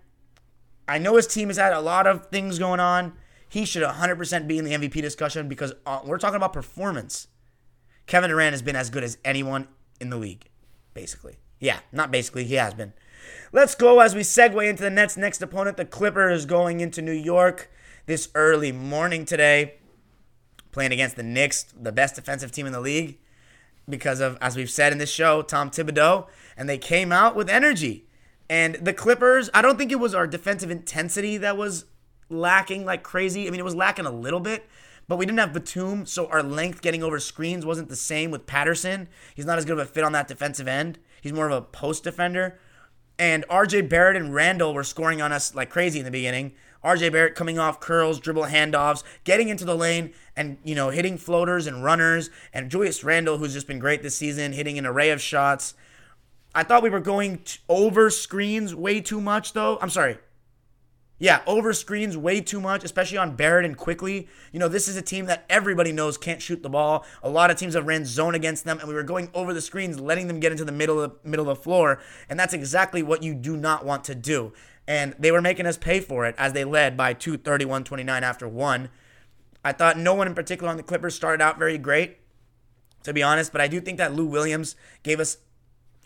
I 0.88 0.98
know 0.98 1.16
his 1.16 1.26
team 1.26 1.48
has 1.48 1.58
had 1.58 1.72
a 1.72 1.80
lot 1.80 2.06
of 2.06 2.26
things 2.26 2.58
going 2.58 2.80
on. 2.80 3.12
He 3.48 3.64
should 3.64 3.82
100% 3.82 4.46
be 4.46 4.58
in 4.58 4.64
the 4.64 4.72
MVP 4.72 5.02
discussion 5.02 5.48
because 5.48 5.74
uh, 5.84 6.00
we're 6.04 6.18
talking 6.18 6.36
about 6.36 6.52
performance. 6.52 7.28
Kevin 8.06 8.30
Durant 8.30 8.52
has 8.52 8.62
been 8.62 8.76
as 8.76 8.88
good 8.88 9.04
as 9.04 9.18
anyone 9.24 9.68
in 10.00 10.10
the 10.10 10.16
league, 10.16 10.48
basically. 10.94 11.36
Yeah, 11.60 11.80
not 11.92 12.10
basically, 12.10 12.44
he 12.44 12.54
has 12.54 12.74
been. 12.74 12.92
Let's 13.52 13.74
go 13.74 14.00
as 14.00 14.14
we 14.14 14.22
segue 14.22 14.68
into 14.68 14.82
the 14.82 14.90
Nets' 14.90 15.16
next 15.16 15.42
opponent. 15.42 15.76
The 15.76 15.84
Clippers 15.84 16.46
going 16.46 16.80
into 16.80 17.02
New 17.02 17.12
York 17.12 17.70
this 18.06 18.28
early 18.34 18.70
morning 18.72 19.24
today, 19.24 19.74
playing 20.72 20.92
against 20.92 21.16
the 21.16 21.22
Knicks, 21.22 21.64
the 21.78 21.92
best 21.92 22.14
defensive 22.14 22.52
team 22.52 22.66
in 22.66 22.72
the 22.72 22.80
league, 22.80 23.18
because 23.88 24.20
of, 24.20 24.38
as 24.40 24.56
we've 24.56 24.70
said 24.70 24.92
in 24.92 24.98
this 24.98 25.10
show, 25.10 25.42
Tom 25.42 25.70
Thibodeau. 25.70 26.26
And 26.56 26.68
they 26.68 26.78
came 26.78 27.12
out 27.12 27.36
with 27.36 27.50
energy. 27.50 28.06
And 28.48 28.76
the 28.76 28.94
Clippers, 28.94 29.50
I 29.52 29.60
don't 29.60 29.76
think 29.76 29.90
it 29.90 30.00
was 30.00 30.14
our 30.14 30.26
defensive 30.26 30.70
intensity 30.70 31.36
that 31.38 31.56
was 31.56 31.86
lacking 32.28 32.84
like 32.84 33.02
crazy. 33.02 33.46
I 33.46 33.50
mean, 33.50 33.60
it 33.60 33.64
was 33.64 33.74
lacking 33.74 34.06
a 34.06 34.10
little 34.10 34.40
bit, 34.40 34.68
but 35.08 35.16
we 35.16 35.26
didn't 35.26 35.38
have 35.38 35.52
Batum, 35.52 36.06
so 36.06 36.26
our 36.28 36.42
length 36.42 36.82
getting 36.82 37.02
over 37.02 37.18
screens 37.18 37.66
wasn't 37.66 37.88
the 37.88 37.96
same 37.96 38.30
with 38.30 38.46
Patterson. 38.46 39.08
He's 39.34 39.46
not 39.46 39.58
as 39.58 39.64
good 39.64 39.78
of 39.78 39.78
a 39.80 39.84
fit 39.84 40.04
on 40.04 40.12
that 40.12 40.28
defensive 40.28 40.68
end. 40.68 40.98
He's 41.20 41.32
more 41.32 41.46
of 41.48 41.52
a 41.52 41.62
post 41.62 42.04
defender. 42.04 42.58
And 43.18 43.44
RJ 43.48 43.88
Barrett 43.88 44.16
and 44.16 44.34
Randle 44.34 44.74
were 44.74 44.84
scoring 44.84 45.22
on 45.22 45.32
us 45.32 45.54
like 45.54 45.70
crazy 45.70 45.98
in 45.98 46.04
the 46.04 46.10
beginning. 46.10 46.52
RJ 46.86 47.10
Barrett 47.10 47.34
coming 47.34 47.58
off 47.58 47.80
curls, 47.80 48.20
dribble 48.20 48.44
handoffs, 48.44 49.02
getting 49.24 49.48
into 49.48 49.64
the 49.64 49.76
lane 49.76 50.12
and, 50.36 50.56
you 50.62 50.74
know, 50.74 50.90
hitting 50.90 51.18
floaters 51.18 51.66
and 51.66 51.82
runners. 51.82 52.30
And 52.52 52.70
Julius 52.70 53.02
Randle, 53.02 53.38
who's 53.38 53.52
just 53.52 53.66
been 53.66 53.80
great 53.80 54.02
this 54.02 54.14
season, 54.14 54.52
hitting 54.52 54.78
an 54.78 54.86
array 54.86 55.10
of 55.10 55.20
shots. 55.20 55.74
I 56.54 56.62
thought 56.62 56.82
we 56.82 56.90
were 56.90 57.00
going 57.00 57.40
over 57.68 58.08
screens 58.08 58.74
way 58.74 59.00
too 59.00 59.20
much, 59.20 59.52
though. 59.52 59.78
I'm 59.82 59.90
sorry. 59.90 60.18
Yeah, 61.18 61.40
over 61.46 61.72
screens 61.72 62.14
way 62.14 62.42
too 62.42 62.60
much, 62.60 62.84
especially 62.84 63.16
on 63.16 63.36
Barrett 63.36 63.64
and 63.64 63.76
Quickley. 63.76 64.28
You 64.52 64.60
know, 64.60 64.68
this 64.68 64.86
is 64.86 64.96
a 64.96 65.02
team 65.02 65.24
that 65.26 65.46
everybody 65.48 65.90
knows 65.90 66.18
can't 66.18 66.42
shoot 66.42 66.62
the 66.62 66.68
ball. 66.68 67.06
A 67.22 67.30
lot 67.30 67.50
of 67.50 67.56
teams 67.56 67.72
have 67.72 67.86
ran 67.86 68.04
zone 68.04 68.34
against 68.34 68.64
them, 68.64 68.78
and 68.78 68.86
we 68.86 68.94
were 68.94 69.02
going 69.02 69.30
over 69.32 69.54
the 69.54 69.62
screens, 69.62 69.98
letting 69.98 70.28
them 70.28 70.40
get 70.40 70.52
into 70.52 70.64
the 70.64 70.72
middle 70.72 71.00
of 71.00 71.12
the, 71.22 71.28
middle 71.28 71.48
of 71.48 71.56
the 71.56 71.62
floor, 71.62 72.00
and 72.28 72.38
that's 72.38 72.52
exactly 72.52 73.02
what 73.02 73.22
you 73.22 73.34
do 73.34 73.56
not 73.56 73.84
want 73.84 74.04
to 74.04 74.14
do. 74.14 74.52
And 74.88 75.14
they 75.18 75.32
were 75.32 75.42
making 75.42 75.66
us 75.66 75.76
pay 75.76 76.00
for 76.00 76.26
it 76.26 76.34
as 76.38 76.52
they 76.52 76.64
led 76.64 76.96
by 76.96 77.12
2 77.12 77.38
31 77.38 77.84
29 77.84 78.24
after 78.24 78.48
one. 78.48 78.88
I 79.64 79.72
thought 79.72 79.98
no 79.98 80.14
one 80.14 80.28
in 80.28 80.34
particular 80.34 80.70
on 80.70 80.76
the 80.76 80.82
Clippers 80.82 81.14
started 81.14 81.42
out 81.42 81.58
very 81.58 81.76
great, 81.76 82.18
to 83.02 83.12
be 83.12 83.22
honest, 83.22 83.50
but 83.50 83.60
I 83.60 83.66
do 83.66 83.80
think 83.80 83.98
that 83.98 84.14
Lou 84.14 84.26
Williams 84.26 84.76
gave 85.02 85.18
us 85.18 85.38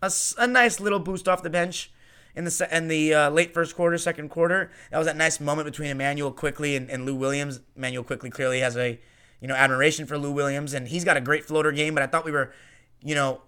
a, 0.00 0.10
a 0.38 0.46
nice 0.46 0.80
little 0.80 0.98
boost 0.98 1.28
off 1.28 1.42
the 1.42 1.50
bench 1.50 1.92
in 2.34 2.44
the 2.44 2.68
in 2.72 2.88
the 2.88 3.14
uh, 3.14 3.30
late 3.30 3.52
first 3.52 3.74
quarter, 3.76 3.98
second 3.98 4.30
quarter. 4.30 4.70
That 4.90 4.98
was 4.98 5.06
that 5.06 5.16
nice 5.16 5.40
moment 5.40 5.66
between 5.66 5.90
Immanuel 5.90 6.32
Quickley 6.32 6.76
and, 6.76 6.90
and 6.90 7.04
Lou 7.04 7.14
Williams. 7.14 7.60
Immanuel 7.76 8.04
Quickley 8.04 8.30
clearly 8.30 8.60
has 8.60 8.76
a 8.76 8.98
you 9.40 9.48
know 9.48 9.54
admiration 9.54 10.06
for 10.06 10.16
Lou 10.18 10.32
Williams, 10.32 10.72
and 10.72 10.88
he's 10.88 11.04
got 11.04 11.16
a 11.16 11.20
great 11.20 11.44
floater 11.44 11.72
game. 11.72 11.94
But 11.94 12.02
I 12.02 12.06
thought 12.06 12.24
we 12.24 12.32
were, 12.32 12.52
you 13.02 13.14
know, 13.14 13.42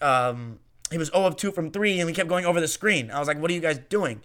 um, 0.00 0.58
he 0.90 0.98
was 0.98 1.08
0 1.08 1.24
of 1.24 1.36
2 1.36 1.52
from 1.52 1.70
three, 1.70 1.98
and 2.00 2.06
we 2.06 2.12
kept 2.12 2.28
going 2.28 2.44
over 2.44 2.60
the 2.60 2.68
screen. 2.68 3.10
I 3.10 3.18
was 3.18 3.28
like, 3.28 3.38
what 3.38 3.50
are 3.50 3.54
you 3.54 3.60
guys 3.60 3.78
doing? 3.78 4.20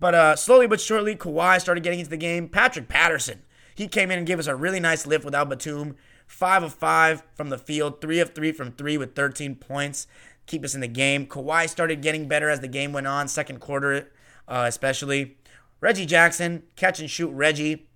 But 0.00 0.14
uh, 0.14 0.36
slowly 0.36 0.66
but 0.66 0.80
surely, 0.80 1.14
Kawhi 1.14 1.60
started 1.60 1.84
getting 1.84 2.00
into 2.00 2.10
the 2.10 2.16
game. 2.16 2.48
Patrick 2.48 2.88
Patterson, 2.88 3.42
he 3.74 3.86
came 3.86 4.10
in 4.10 4.18
and 4.18 4.26
gave 4.26 4.38
us 4.38 4.46
a 4.46 4.56
really 4.56 4.80
nice 4.80 5.06
lift 5.06 5.24
without 5.24 5.48
Batum. 5.48 5.94
Five 6.26 6.62
of 6.62 6.74
five 6.74 7.22
from 7.34 7.50
the 7.50 7.58
field, 7.58 8.00
three 8.00 8.20
of 8.20 8.34
three 8.34 8.52
from 8.52 8.72
three 8.72 8.96
with 8.96 9.14
13 9.14 9.56
points 9.56 10.06
keep 10.50 10.64
us 10.64 10.74
in 10.74 10.80
the 10.80 10.88
game. 10.88 11.26
Kawhi 11.26 11.68
started 11.68 12.02
getting 12.02 12.26
better 12.26 12.50
as 12.50 12.60
the 12.60 12.68
game 12.68 12.92
went 12.92 13.06
on, 13.06 13.28
second 13.28 13.60
quarter 13.60 14.10
uh, 14.48 14.64
especially. 14.66 15.38
Reggie 15.80 16.04
Jackson, 16.04 16.64
catch 16.76 17.00
and 17.00 17.08
shoot 17.08 17.30
Reggie, 17.30 17.88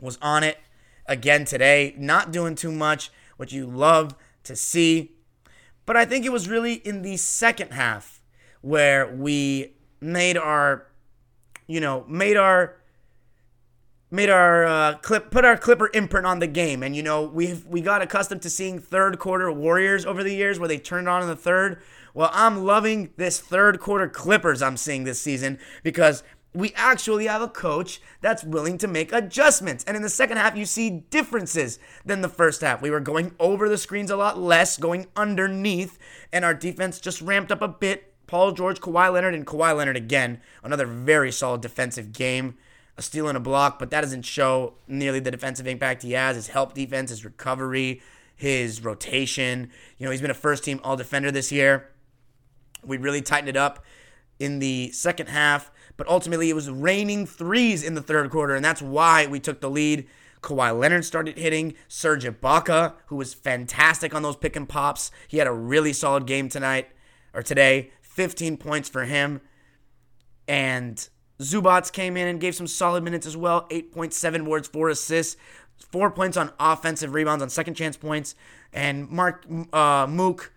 was 0.00 0.18
on 0.20 0.42
it 0.42 0.58
again 1.06 1.44
today. 1.44 1.94
Not 1.98 2.32
doing 2.32 2.54
too 2.54 2.72
much, 2.72 3.12
which 3.36 3.52
you 3.52 3.66
love 3.66 4.14
to 4.44 4.56
see. 4.56 5.12
But 5.84 5.96
I 5.96 6.04
think 6.04 6.24
it 6.24 6.32
was 6.32 6.48
really 6.48 6.74
in 6.74 7.02
the 7.02 7.16
second 7.16 7.72
half 7.72 8.20
where 8.62 9.06
we 9.06 9.74
made 10.00 10.36
our, 10.36 10.86
you 11.66 11.80
know, 11.80 12.04
made 12.08 12.36
our 12.36 12.76
made 14.10 14.30
our 14.30 14.64
uh, 14.64 14.94
clip 14.98 15.30
put 15.30 15.44
our 15.44 15.56
clipper 15.56 15.90
imprint 15.92 16.26
on 16.26 16.38
the 16.38 16.46
game 16.46 16.84
and 16.84 16.94
you 16.94 17.02
know 17.02 17.22
we've 17.22 17.66
we 17.66 17.80
got 17.80 18.00
accustomed 18.00 18.40
to 18.40 18.48
seeing 18.48 18.78
third 18.78 19.18
quarter 19.18 19.50
warriors 19.50 20.06
over 20.06 20.22
the 20.22 20.32
years 20.32 20.60
where 20.60 20.68
they 20.68 20.78
turned 20.78 21.08
on 21.08 21.22
in 21.22 21.28
the 21.28 21.34
third 21.34 21.82
well 22.14 22.30
i'm 22.32 22.64
loving 22.64 23.12
this 23.16 23.40
third 23.40 23.80
quarter 23.80 24.08
clippers 24.08 24.62
i'm 24.62 24.76
seeing 24.76 25.02
this 25.02 25.20
season 25.20 25.58
because 25.82 26.22
we 26.56 26.72
actually 26.74 27.26
have 27.26 27.42
a 27.42 27.48
coach 27.48 28.00
that's 28.22 28.42
willing 28.42 28.78
to 28.78 28.88
make 28.88 29.12
adjustments. 29.12 29.84
And 29.84 29.94
in 29.94 30.02
the 30.02 30.08
second 30.08 30.38
half, 30.38 30.56
you 30.56 30.64
see 30.64 30.88
differences 30.88 31.78
than 32.04 32.22
the 32.22 32.30
first 32.30 32.62
half. 32.62 32.80
We 32.80 32.90
were 32.90 33.00
going 33.00 33.34
over 33.38 33.68
the 33.68 33.76
screens 33.76 34.10
a 34.10 34.16
lot 34.16 34.38
less, 34.38 34.78
going 34.78 35.06
underneath, 35.14 35.98
and 36.32 36.44
our 36.44 36.54
defense 36.54 36.98
just 36.98 37.20
ramped 37.20 37.52
up 37.52 37.60
a 37.60 37.68
bit. 37.68 38.14
Paul 38.26 38.52
George, 38.52 38.80
Kawhi 38.80 39.12
Leonard, 39.12 39.34
and 39.34 39.46
Kawhi 39.46 39.76
Leonard 39.76 39.96
again. 39.96 40.40
Another 40.62 40.86
very 40.86 41.30
solid 41.30 41.60
defensive 41.60 42.12
game 42.12 42.56
a 42.96 43.02
steal 43.02 43.28
and 43.28 43.36
a 43.36 43.40
block, 43.40 43.78
but 43.78 43.90
that 43.90 44.00
doesn't 44.00 44.22
show 44.22 44.74
nearly 44.88 45.20
the 45.20 45.30
defensive 45.30 45.66
impact 45.66 46.02
he 46.02 46.12
has. 46.12 46.36
His 46.36 46.48
help 46.48 46.74
defense, 46.74 47.10
his 47.10 47.24
recovery, 47.24 48.00
his 48.34 48.82
rotation. 48.82 49.70
You 49.98 50.06
know, 50.06 50.10
he's 50.10 50.20
been 50.20 50.30
a 50.30 50.34
first 50.34 50.64
team 50.64 50.80
all 50.82 50.96
defender 50.96 51.30
this 51.30 51.52
year. 51.52 51.90
We 52.84 52.96
really 52.96 53.22
tightened 53.22 53.48
it 53.48 53.56
up 53.56 53.84
in 54.38 54.58
the 54.58 54.90
second 54.92 55.28
half, 55.28 55.70
but 55.96 56.08
ultimately 56.08 56.50
it 56.50 56.54
was 56.54 56.70
raining 56.70 57.26
threes 57.26 57.82
in 57.82 57.94
the 57.94 58.02
third 58.02 58.30
quarter, 58.30 58.54
and 58.54 58.64
that's 58.64 58.82
why 58.82 59.26
we 59.26 59.40
took 59.40 59.60
the 59.60 59.70
lead. 59.70 60.06
Kawhi 60.42 60.78
Leonard 60.78 61.04
started 61.04 61.38
hitting. 61.38 61.74
Serge 61.88 62.24
Ibaka, 62.24 62.94
who 63.06 63.16
was 63.16 63.34
fantastic 63.34 64.14
on 64.14 64.22
those 64.22 64.36
pick 64.36 64.54
and 64.54 64.68
pops, 64.68 65.10
he 65.26 65.38
had 65.38 65.46
a 65.46 65.52
really 65.52 65.92
solid 65.92 66.26
game 66.26 66.48
tonight 66.48 66.88
or 67.34 67.42
today. 67.42 67.90
15 68.16 68.56
points 68.56 68.88
for 68.88 69.04
him. 69.04 69.42
And 70.48 71.08
Zubac 71.38 71.92
came 71.92 72.16
in 72.16 72.26
and 72.26 72.40
gave 72.40 72.54
some 72.54 72.66
solid 72.66 73.04
minutes 73.04 73.26
as 73.26 73.36
well. 73.36 73.68
8.7 73.68 74.44
boards, 74.44 74.68
4 74.68 74.88
assists, 74.88 75.36
4 75.92 76.10
points 76.10 76.36
on 76.36 76.50
offensive 76.58 77.12
rebounds 77.12 77.42
on 77.42 77.50
second 77.50 77.74
chance 77.74 77.96
points. 77.96 78.34
And 78.72 79.08
Mark 79.10 79.44
uh, 79.72 80.06
Mook, 80.08 80.52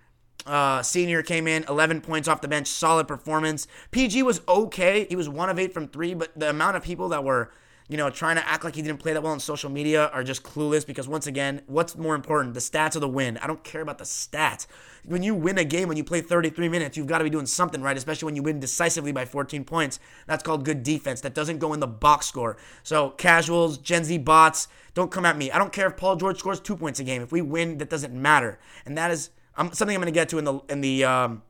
uh, 0.45 0.81
senior, 0.81 1.21
came 1.21 1.47
in, 1.47 1.65
11 1.67 2.01
points 2.01 2.29
off 2.29 2.39
the 2.39 2.47
bench. 2.47 2.67
Solid 2.67 3.07
performance. 3.07 3.67
PG 3.91 4.23
was 4.23 4.41
okay. 4.47 5.05
He 5.09 5.17
was 5.17 5.27
1 5.27 5.49
of 5.49 5.59
8 5.59 5.73
from 5.73 5.89
3, 5.89 6.13
but 6.13 6.39
the 6.39 6.49
amount 6.49 6.77
of 6.77 6.83
people 6.83 7.09
that 7.09 7.25
were 7.25 7.51
you 7.89 7.97
know, 7.97 8.11
trying 8.11 8.35
to 8.35 8.47
act 8.47 8.63
like 8.63 8.75
he 8.75 8.83
didn't 8.83 8.99
play 8.99 9.13
that 9.13 9.23
well 9.23 9.31
on 9.31 9.39
social 9.39 9.69
media 9.69 10.09
are 10.13 10.23
just 10.23 10.43
clueless 10.43 10.85
because 10.85 11.07
once 11.07 11.25
again, 11.25 11.63
what's 11.65 11.97
more 11.97 12.13
important, 12.13 12.53
the 12.53 12.59
stats 12.59 12.95
or 12.95 12.99
the 12.99 13.09
win? 13.09 13.39
I 13.39 13.47
don't 13.47 13.63
care 13.63 13.81
about 13.81 13.97
the 13.97 14.03
stats. 14.03 14.67
When 15.05 15.23
you 15.23 15.33
win 15.33 15.57
a 15.57 15.63
game, 15.63 15.87
when 15.87 15.97
you 15.97 16.03
play 16.03 16.21
33 16.21 16.69
minutes, 16.69 16.95
you've 16.95 17.07
got 17.07 17.17
to 17.17 17.23
be 17.23 17.31
doing 17.31 17.47
something 17.47 17.81
right, 17.81 17.97
especially 17.97 18.27
when 18.27 18.35
you 18.35 18.43
win 18.43 18.59
decisively 18.59 19.11
by 19.11 19.25
14 19.25 19.65
points. 19.65 19.99
That's 20.27 20.43
called 20.43 20.65
good 20.65 20.83
defense. 20.83 21.21
That 21.21 21.33
doesn't 21.33 21.57
go 21.57 21.73
in 21.73 21.79
the 21.79 21.87
box 21.87 22.27
score. 22.27 22.57
So 22.83 23.09
casuals, 23.09 23.79
Gen 23.79 24.03
Z 24.03 24.19
bots, 24.19 24.67
don't 24.93 25.09
come 25.09 25.25
at 25.25 25.35
me. 25.35 25.49
I 25.49 25.57
don't 25.57 25.73
care 25.73 25.87
if 25.87 25.97
Paul 25.97 26.15
George 26.15 26.37
scores 26.37 26.59
two 26.59 26.77
points 26.77 26.99
a 26.99 27.03
game. 27.03 27.23
If 27.23 27.31
we 27.31 27.41
win, 27.41 27.79
that 27.79 27.89
doesn't 27.89 28.13
matter. 28.13 28.59
And 28.85 28.95
that 28.99 29.09
is 29.09 29.31
um, 29.57 29.73
something 29.73 29.95
I'm 29.95 30.01
going 30.01 30.13
to 30.13 30.17
get 30.17 30.29
to 30.29 30.37
in 30.37 30.45
the 30.45 30.59
in 30.69 30.81
the 30.81 31.05
um, 31.05 31.41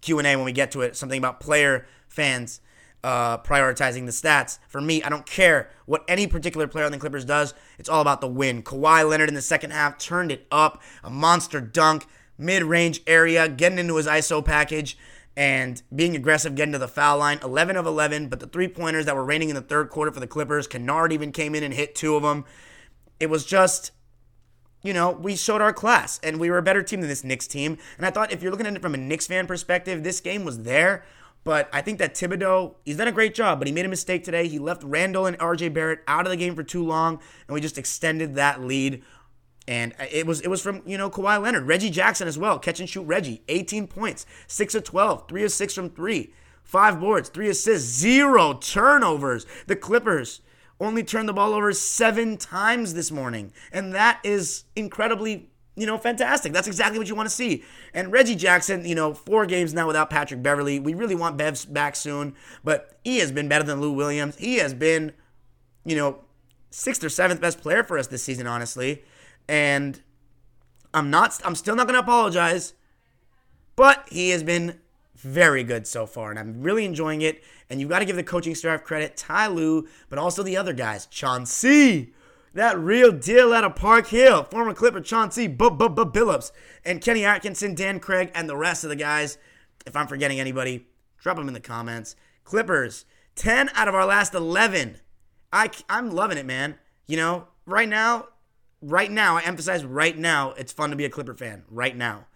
Q 0.00 0.18
and 0.18 0.26
A 0.26 0.34
when 0.36 0.46
we 0.46 0.52
get 0.52 0.70
to 0.72 0.80
it. 0.80 0.96
Something 0.96 1.18
about 1.18 1.40
player 1.40 1.86
fans 2.08 2.62
uh, 3.04 3.38
prioritizing 3.38 4.06
the 4.06 4.12
stats. 4.12 4.58
For 4.68 4.80
me, 4.80 5.02
I 5.02 5.08
don't 5.08 5.26
care 5.26 5.70
what 5.86 6.04
any 6.08 6.26
particular 6.26 6.66
player 6.66 6.84
on 6.84 6.92
the 6.92 6.98
Clippers 6.98 7.24
does. 7.24 7.54
It's 7.78 7.88
all 7.88 8.00
about 8.00 8.20
the 8.20 8.28
win. 8.28 8.62
Kawhi 8.62 9.08
Leonard 9.08 9.28
in 9.28 9.34
the 9.34 9.42
second 9.42 9.72
half 9.72 9.98
turned 9.98 10.30
it 10.30 10.46
up, 10.50 10.82
a 11.02 11.10
monster 11.10 11.60
dunk, 11.60 12.06
mid 12.38 12.62
range 12.62 13.02
area, 13.06 13.48
getting 13.48 13.78
into 13.78 13.96
his 13.96 14.06
ISO 14.06 14.44
package 14.44 14.96
and 15.36 15.82
being 15.94 16.14
aggressive, 16.14 16.54
getting 16.54 16.72
to 16.72 16.78
the 16.78 16.88
foul 16.88 17.18
line. 17.18 17.38
11 17.42 17.76
of 17.76 17.86
11, 17.86 18.28
but 18.28 18.40
the 18.40 18.46
three 18.46 18.68
pointers 18.68 19.06
that 19.06 19.16
were 19.16 19.24
raining 19.24 19.48
in 19.48 19.54
the 19.54 19.62
third 19.62 19.88
quarter 19.88 20.12
for 20.12 20.20
the 20.20 20.26
Clippers, 20.26 20.66
Kennard 20.66 21.12
even 21.12 21.32
came 21.32 21.54
in 21.54 21.62
and 21.62 21.74
hit 21.74 21.94
two 21.94 22.16
of 22.16 22.22
them. 22.22 22.44
It 23.18 23.30
was 23.30 23.44
just. 23.44 23.92
You 24.84 24.92
know, 24.92 25.12
we 25.12 25.36
showed 25.36 25.60
our 25.60 25.72
class 25.72 26.18
and 26.24 26.40
we 26.40 26.50
were 26.50 26.58
a 26.58 26.62
better 26.62 26.82
team 26.82 27.02
than 27.02 27.08
this 27.08 27.22
Knicks 27.22 27.46
team. 27.46 27.78
And 27.96 28.04
I 28.04 28.10
thought 28.10 28.32
if 28.32 28.42
you're 28.42 28.50
looking 28.50 28.66
at 28.66 28.74
it 28.74 28.82
from 28.82 28.94
a 28.94 28.98
Knicks 28.98 29.28
fan 29.28 29.46
perspective, 29.46 30.02
this 30.02 30.18
game 30.18 30.44
was 30.44 30.64
there 30.64 31.04
but 31.44 31.68
I 31.72 31.80
think 31.80 31.98
that 31.98 32.14
Thibodeau, 32.14 32.76
he's 32.84 32.96
done 32.96 33.08
a 33.08 33.12
great 33.12 33.34
job, 33.34 33.58
but 33.58 33.66
he 33.66 33.74
made 33.74 33.84
a 33.84 33.88
mistake 33.88 34.24
today. 34.24 34.46
He 34.46 34.58
left 34.58 34.82
Randle 34.84 35.26
and 35.26 35.38
RJ 35.38 35.74
Barrett 35.74 36.00
out 36.06 36.26
of 36.26 36.30
the 36.30 36.36
game 36.36 36.54
for 36.54 36.62
too 36.62 36.84
long, 36.84 37.20
and 37.48 37.54
we 37.54 37.60
just 37.60 37.78
extended 37.78 38.36
that 38.36 38.62
lead. 38.62 39.02
And 39.66 39.94
it 40.10 40.26
was 40.26 40.40
it 40.40 40.48
was 40.48 40.60
from, 40.60 40.82
you 40.86 40.98
know, 40.98 41.08
Kawhi 41.08 41.40
Leonard, 41.40 41.66
Reggie 41.66 41.90
Jackson 41.90 42.26
as 42.26 42.38
well. 42.38 42.58
Catch 42.58 42.80
and 42.80 42.88
shoot 42.88 43.02
Reggie, 43.02 43.42
18 43.48 43.86
points, 43.86 44.26
6 44.46 44.74
of 44.74 44.84
12, 44.84 45.28
3 45.28 45.44
of 45.44 45.52
6 45.52 45.74
from 45.74 45.90
3, 45.90 46.34
5 46.64 47.00
boards, 47.00 47.28
3 47.28 47.48
assists, 47.48 47.98
0 47.98 48.54
turnovers. 48.54 49.46
The 49.66 49.76
Clippers 49.76 50.40
only 50.80 51.04
turned 51.04 51.28
the 51.28 51.32
ball 51.32 51.54
over 51.54 51.72
7 51.72 52.36
times 52.38 52.94
this 52.94 53.12
morning. 53.12 53.52
And 53.72 53.94
that 53.94 54.18
is 54.24 54.64
incredibly 54.74 55.51
you 55.74 55.86
know, 55.86 55.96
fantastic. 55.96 56.52
That's 56.52 56.66
exactly 56.66 56.98
what 56.98 57.08
you 57.08 57.14
want 57.14 57.28
to 57.28 57.34
see. 57.34 57.64
And 57.94 58.12
Reggie 58.12 58.34
Jackson, 58.34 58.84
you 58.84 58.94
know, 58.94 59.14
four 59.14 59.46
games 59.46 59.72
now 59.72 59.86
without 59.86 60.10
Patrick 60.10 60.42
Beverley. 60.42 60.78
We 60.78 60.94
really 60.94 61.14
want 61.14 61.38
Bev's 61.38 61.64
back 61.64 61.96
soon, 61.96 62.34
but 62.62 62.98
he 63.04 63.18
has 63.18 63.32
been 63.32 63.48
better 63.48 63.64
than 63.64 63.80
Lou 63.80 63.92
Williams. 63.92 64.36
He 64.36 64.56
has 64.56 64.74
been, 64.74 65.12
you 65.84 65.96
know, 65.96 66.24
sixth 66.70 67.02
or 67.02 67.08
seventh 67.08 67.40
best 67.40 67.60
player 67.60 67.82
for 67.82 67.98
us 67.98 68.06
this 68.06 68.22
season, 68.22 68.46
honestly. 68.46 69.02
And 69.48 70.00
I'm 70.92 71.10
not, 71.10 71.40
I'm 71.44 71.54
still 71.54 71.74
not 71.74 71.86
going 71.86 71.94
to 71.94 72.00
apologize, 72.00 72.74
but 73.74 74.06
he 74.10 74.30
has 74.30 74.42
been 74.42 74.78
very 75.16 75.64
good 75.64 75.86
so 75.86 76.04
far, 76.04 76.30
and 76.30 76.38
I'm 76.38 76.62
really 76.62 76.84
enjoying 76.84 77.22
it. 77.22 77.42
And 77.70 77.80
you've 77.80 77.88
got 77.88 78.00
to 78.00 78.04
give 78.04 78.16
the 78.16 78.22
coaching 78.22 78.54
staff 78.54 78.84
credit, 78.84 79.16
Ty 79.16 79.46
Lue, 79.48 79.88
but 80.10 80.18
also 80.18 80.42
the 80.42 80.56
other 80.56 80.72
guys, 80.72 81.06
Chauncey 81.06 82.12
that 82.54 82.78
real 82.78 83.12
deal 83.12 83.52
out 83.52 83.64
of 83.64 83.76
Park 83.76 84.08
Hill, 84.08 84.44
former 84.44 84.74
Clipper 84.74 85.00
Chauncey 85.00 85.48
Billups, 85.48 86.52
and 86.84 87.00
Kenny 87.00 87.24
Atkinson, 87.24 87.74
Dan 87.74 88.00
Craig, 88.00 88.30
and 88.34 88.48
the 88.48 88.56
rest 88.56 88.84
of 88.84 88.90
the 88.90 88.96
guys. 88.96 89.38
If 89.86 89.96
I'm 89.96 90.06
forgetting 90.06 90.38
anybody, 90.38 90.86
Drop 91.22 91.36
them 91.36 91.46
in 91.46 91.54
the 91.54 91.60
comments. 91.60 92.16
Clippers, 92.42 93.04
10 93.36 93.70
out 93.74 93.86
of 93.86 93.94
our 93.94 94.04
last 94.04 94.34
11. 94.34 94.96
I, 95.52 95.70
I'm 95.88 96.10
loving 96.10 96.36
it, 96.36 96.44
man. 96.44 96.74
You 97.06 97.16
know, 97.16 97.46
right 97.64 97.88
now, 97.88 98.26
right 98.82 99.10
now, 99.10 99.36
I 99.36 99.42
emphasize 99.42 99.84
right 99.84 100.18
now, 100.18 100.50
it's 100.52 100.72
fun 100.72 100.90
to 100.90 100.96
be 100.96 101.04
a 101.04 101.10
Clipper 101.10 101.34
fan. 101.34 101.62
Right 101.70 101.96
now. 101.96 102.26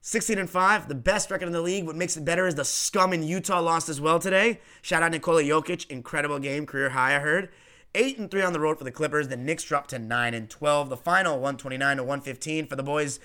16 0.00 0.36
and 0.36 0.50
5, 0.50 0.88
the 0.88 0.96
best 0.96 1.30
record 1.30 1.46
in 1.46 1.52
the 1.52 1.62
league. 1.62 1.84
What 1.84 1.94
makes 1.94 2.16
it 2.16 2.24
better 2.24 2.46
is 2.46 2.56
the 2.56 2.64
scum 2.64 3.12
in 3.12 3.22
Utah 3.22 3.60
lost 3.60 3.88
as 3.88 4.00
well 4.00 4.18
today. 4.18 4.60
Shout 4.82 5.02
out 5.02 5.12
Nikola 5.12 5.42
Jokic, 5.42 5.88
incredible 5.88 6.40
game, 6.40 6.66
career 6.66 6.90
high, 6.90 7.16
I 7.16 7.18
heard. 7.20 7.50
8 7.94 8.18
and 8.18 8.30
3 8.30 8.42
on 8.42 8.52
the 8.52 8.60
road 8.60 8.78
for 8.78 8.84
the 8.84 8.92
Clippers. 8.92 9.28
The 9.28 9.36
Knicks 9.36 9.64
dropped 9.64 9.90
to 9.90 9.98
9 9.98 10.34
and 10.34 10.48
12. 10.48 10.88
The 10.88 10.96
final 10.96 11.34
129 11.34 11.96
to 11.96 12.02
115 12.02 12.66
for 12.66 12.76
the 12.76 12.82
boys 12.82 13.20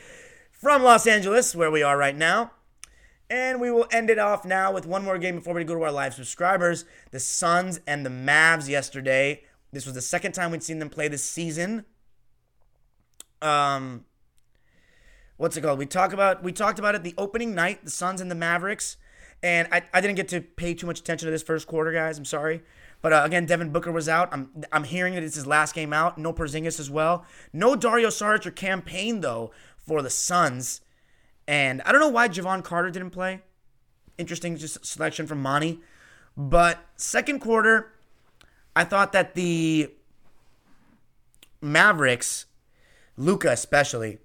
from 0.52 0.84
Los 0.84 1.06
Angeles, 1.06 1.56
where 1.56 1.72
we 1.72 1.84
are 1.84 1.98
right 1.98 2.16
now. 2.16 2.52
And 3.30 3.60
we 3.60 3.72
will 3.72 3.88
end 3.92 4.10
it 4.10 4.20
off 4.20 4.46
now 4.46 4.72
with 4.72 4.86
one 4.86 5.04
more 5.04 5.18
game 5.18 5.36
before 5.36 5.54
we 5.54 5.64
go 5.64 5.76
to 5.76 5.84
our 5.84 5.92
live 5.92 6.14
subscribers. 6.14 6.86
The 7.12 7.20
Suns 7.20 7.80
and 7.88 8.06
the 8.06 8.10
Mavs 8.10 8.70
yesterday. 8.70 9.44
This 9.72 9.86
was 9.86 9.96
the 9.96 10.02
second 10.02 10.34
time 10.34 10.52
we'd 10.52 10.64
seen 10.64 10.80
them 10.80 10.90
play 10.90 11.08
this 11.08 11.24
season. 11.24 11.86
Um, 13.42 14.06
what's 15.38 15.58
it 15.58 15.62
called? 15.62 15.80
We 15.80 15.86
talk 15.86 16.14
about 16.14 16.44
we 16.44 16.52
talked 16.52 16.80
about 16.80 16.96
it 16.96 17.04
the 17.04 17.16
opening 17.18 17.54
night, 17.54 17.84
the 17.84 17.92
Suns 17.92 18.22
and 18.22 18.32
the 18.32 18.36
Mavericks, 18.36 18.98
and 19.42 19.68
I, 19.72 19.82
I 19.94 20.00
didn't 20.00 20.16
get 20.16 20.30
to 20.30 20.42
pay 20.42 20.74
too 20.74 20.88
much 20.88 21.00
attention 21.00 21.26
to 21.26 21.32
this 21.32 21.44
first 21.44 21.68
quarter, 21.68 21.92
guys. 21.92 22.18
I'm 22.18 22.26
sorry, 22.26 22.62
but 23.04 23.12
uh, 23.12 23.22
again, 23.26 23.46
Devin 23.46 23.70
Booker 23.70 23.92
was 23.92 24.10
out. 24.10 24.30
I'm 24.32 24.64
I'm 24.72 24.86
hearing 24.86 25.14
that 25.14 25.24
it's 25.24 25.36
his 25.36 25.46
last 25.46 25.76
game 25.76 25.92
out. 25.92 26.18
No 26.18 26.34
Porzingis 26.34 26.80
as 26.80 26.90
well. 26.90 27.26
No 27.52 27.76
Dario 27.76 28.08
Saric 28.08 28.46
or 28.46 28.52
Cam 28.52 28.82
Payne 28.82 29.20
though 29.20 29.52
for 29.76 30.02
the 30.02 30.10
Suns, 30.10 30.80
and 31.46 31.82
I 31.84 31.92
don't 31.92 32.00
know 32.00 32.10
why 32.10 32.30
Jevon 32.30 32.64
Carter 32.64 32.90
didn't 32.90 33.12
play. 33.12 33.42
Interesting 34.18 34.56
just 34.56 34.86
selection 34.86 35.28
from 35.28 35.42
Monty, 35.42 35.82
but 36.38 36.80
second 36.96 37.40
quarter, 37.40 37.92
I 38.74 38.86
thought 38.86 39.12
that 39.12 39.36
the 39.36 39.92
Mavericks, 41.62 42.46
Luka 43.18 43.52
especially 43.52 44.20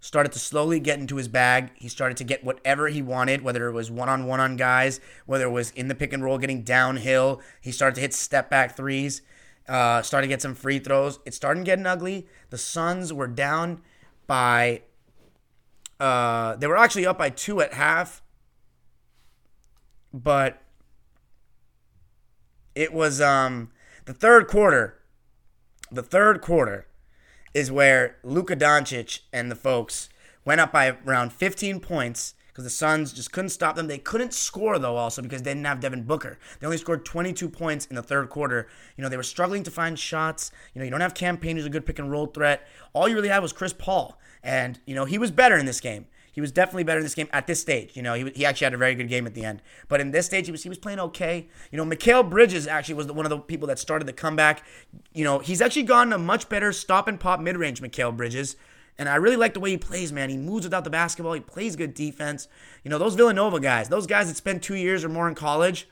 started 0.00 0.32
to 0.32 0.38
slowly 0.38 0.80
get 0.80 0.98
into 0.98 1.16
his 1.16 1.28
bag. 1.28 1.70
He 1.74 1.88
started 1.88 2.16
to 2.18 2.24
get 2.24 2.42
whatever 2.42 2.88
he 2.88 3.02
wanted, 3.02 3.42
whether 3.42 3.68
it 3.68 3.72
was 3.72 3.90
one 3.90 4.08
on 4.08 4.26
one 4.26 4.40
on 4.40 4.56
guys, 4.56 4.98
whether 5.26 5.44
it 5.44 5.50
was 5.50 5.70
in 5.72 5.88
the 5.88 5.94
pick 5.94 6.12
and 6.12 6.24
roll 6.24 6.38
getting 6.38 6.62
downhill. 6.62 7.40
He 7.60 7.70
started 7.70 7.96
to 7.96 8.00
hit 8.00 8.14
step 8.14 8.48
back 8.48 8.76
threes, 8.76 9.20
uh, 9.68 10.02
started 10.02 10.26
to 10.26 10.30
get 10.30 10.42
some 10.42 10.54
free 10.54 10.78
throws. 10.78 11.18
It 11.26 11.34
started 11.34 11.64
getting 11.64 11.86
ugly. 11.86 12.26
The 12.48 12.58
Suns 12.58 13.12
were 13.12 13.28
down 13.28 13.82
by, 14.26 14.82
uh, 16.00 16.56
they 16.56 16.66
were 16.66 16.78
actually 16.78 17.06
up 17.06 17.18
by 17.18 17.30
two 17.30 17.60
at 17.60 17.74
half, 17.74 18.22
but 20.12 20.62
it 22.74 22.92
was 22.92 23.20
um, 23.20 23.70
the 24.06 24.14
third 24.14 24.48
quarter. 24.48 24.96
The 25.92 26.04
third 26.04 26.40
quarter 26.40 26.86
is 27.54 27.70
where 27.70 28.16
Luka 28.22 28.56
Doncic 28.56 29.20
and 29.32 29.50
the 29.50 29.56
folks 29.56 30.08
went 30.44 30.60
up 30.60 30.72
by 30.72 30.96
around 31.06 31.32
15 31.32 31.80
points 31.80 32.34
because 32.48 32.64
the 32.64 32.70
Suns 32.70 33.12
just 33.12 33.32
couldn't 33.32 33.50
stop 33.50 33.76
them. 33.76 33.86
They 33.86 33.98
couldn't 33.98 34.34
score 34.34 34.78
though, 34.78 34.96
also 34.96 35.22
because 35.22 35.42
they 35.42 35.52
didn't 35.52 35.66
have 35.66 35.80
Devin 35.80 36.04
Booker. 36.04 36.38
They 36.58 36.66
only 36.66 36.78
scored 36.78 37.04
22 37.04 37.48
points 37.48 37.86
in 37.86 37.96
the 37.96 38.02
third 38.02 38.28
quarter. 38.28 38.68
You 38.96 39.02
know 39.02 39.08
they 39.08 39.16
were 39.16 39.22
struggling 39.22 39.62
to 39.64 39.70
find 39.70 39.98
shots. 39.98 40.50
You 40.74 40.80
know 40.80 40.84
you 40.84 40.90
don't 40.90 41.00
have 41.00 41.14
Cam 41.14 41.36
Payne 41.36 41.56
who's 41.56 41.66
a 41.66 41.70
good 41.70 41.86
pick 41.86 41.98
and 41.98 42.10
roll 42.10 42.26
threat. 42.26 42.66
All 42.92 43.08
you 43.08 43.14
really 43.14 43.28
had 43.28 43.40
was 43.42 43.52
Chris 43.52 43.72
Paul, 43.72 44.18
and 44.42 44.78
you 44.86 44.94
know 44.94 45.04
he 45.04 45.18
was 45.18 45.30
better 45.30 45.56
in 45.56 45.66
this 45.66 45.80
game. 45.80 46.06
He 46.32 46.40
was 46.40 46.52
definitely 46.52 46.84
better 46.84 46.98
in 46.98 47.04
this 47.04 47.14
game 47.14 47.28
at 47.32 47.46
this 47.46 47.60
stage. 47.60 47.96
You 47.96 48.02
know, 48.02 48.14
he, 48.14 48.30
he 48.30 48.46
actually 48.46 48.66
had 48.66 48.74
a 48.74 48.78
very 48.78 48.94
good 48.94 49.08
game 49.08 49.26
at 49.26 49.34
the 49.34 49.44
end. 49.44 49.62
But 49.88 50.00
in 50.00 50.10
this 50.10 50.26
stage, 50.26 50.46
he 50.46 50.52
was 50.52 50.62
he 50.62 50.68
was 50.68 50.78
playing 50.78 51.00
okay. 51.00 51.48
You 51.70 51.76
know, 51.76 51.84
Mikal 51.84 52.28
Bridges 52.28 52.66
actually 52.66 52.94
was 52.94 53.06
the, 53.06 53.14
one 53.14 53.26
of 53.26 53.30
the 53.30 53.38
people 53.38 53.68
that 53.68 53.78
started 53.78 54.06
the 54.06 54.12
comeback. 54.12 54.64
You 55.12 55.24
know, 55.24 55.38
he's 55.38 55.60
actually 55.60 55.84
gotten 55.84 56.12
a 56.12 56.18
much 56.18 56.48
better 56.48 56.72
stop 56.72 57.08
and 57.08 57.18
pop 57.18 57.40
mid 57.40 57.56
range, 57.56 57.80
Mikal 57.80 58.16
Bridges. 58.16 58.56
And 58.98 59.08
I 59.08 59.16
really 59.16 59.36
like 59.36 59.54
the 59.54 59.60
way 59.60 59.70
he 59.70 59.78
plays, 59.78 60.12
man. 60.12 60.28
He 60.28 60.36
moves 60.36 60.64
without 60.64 60.84
the 60.84 60.90
basketball. 60.90 61.32
He 61.32 61.40
plays 61.40 61.74
good 61.74 61.94
defense. 61.94 62.48
You 62.84 62.90
know, 62.90 62.98
those 62.98 63.14
Villanova 63.14 63.58
guys, 63.58 63.88
those 63.88 64.06
guys 64.06 64.28
that 64.28 64.36
spend 64.36 64.62
two 64.62 64.74
years 64.74 65.04
or 65.04 65.08
more 65.08 65.26
in 65.26 65.34
college, 65.34 65.88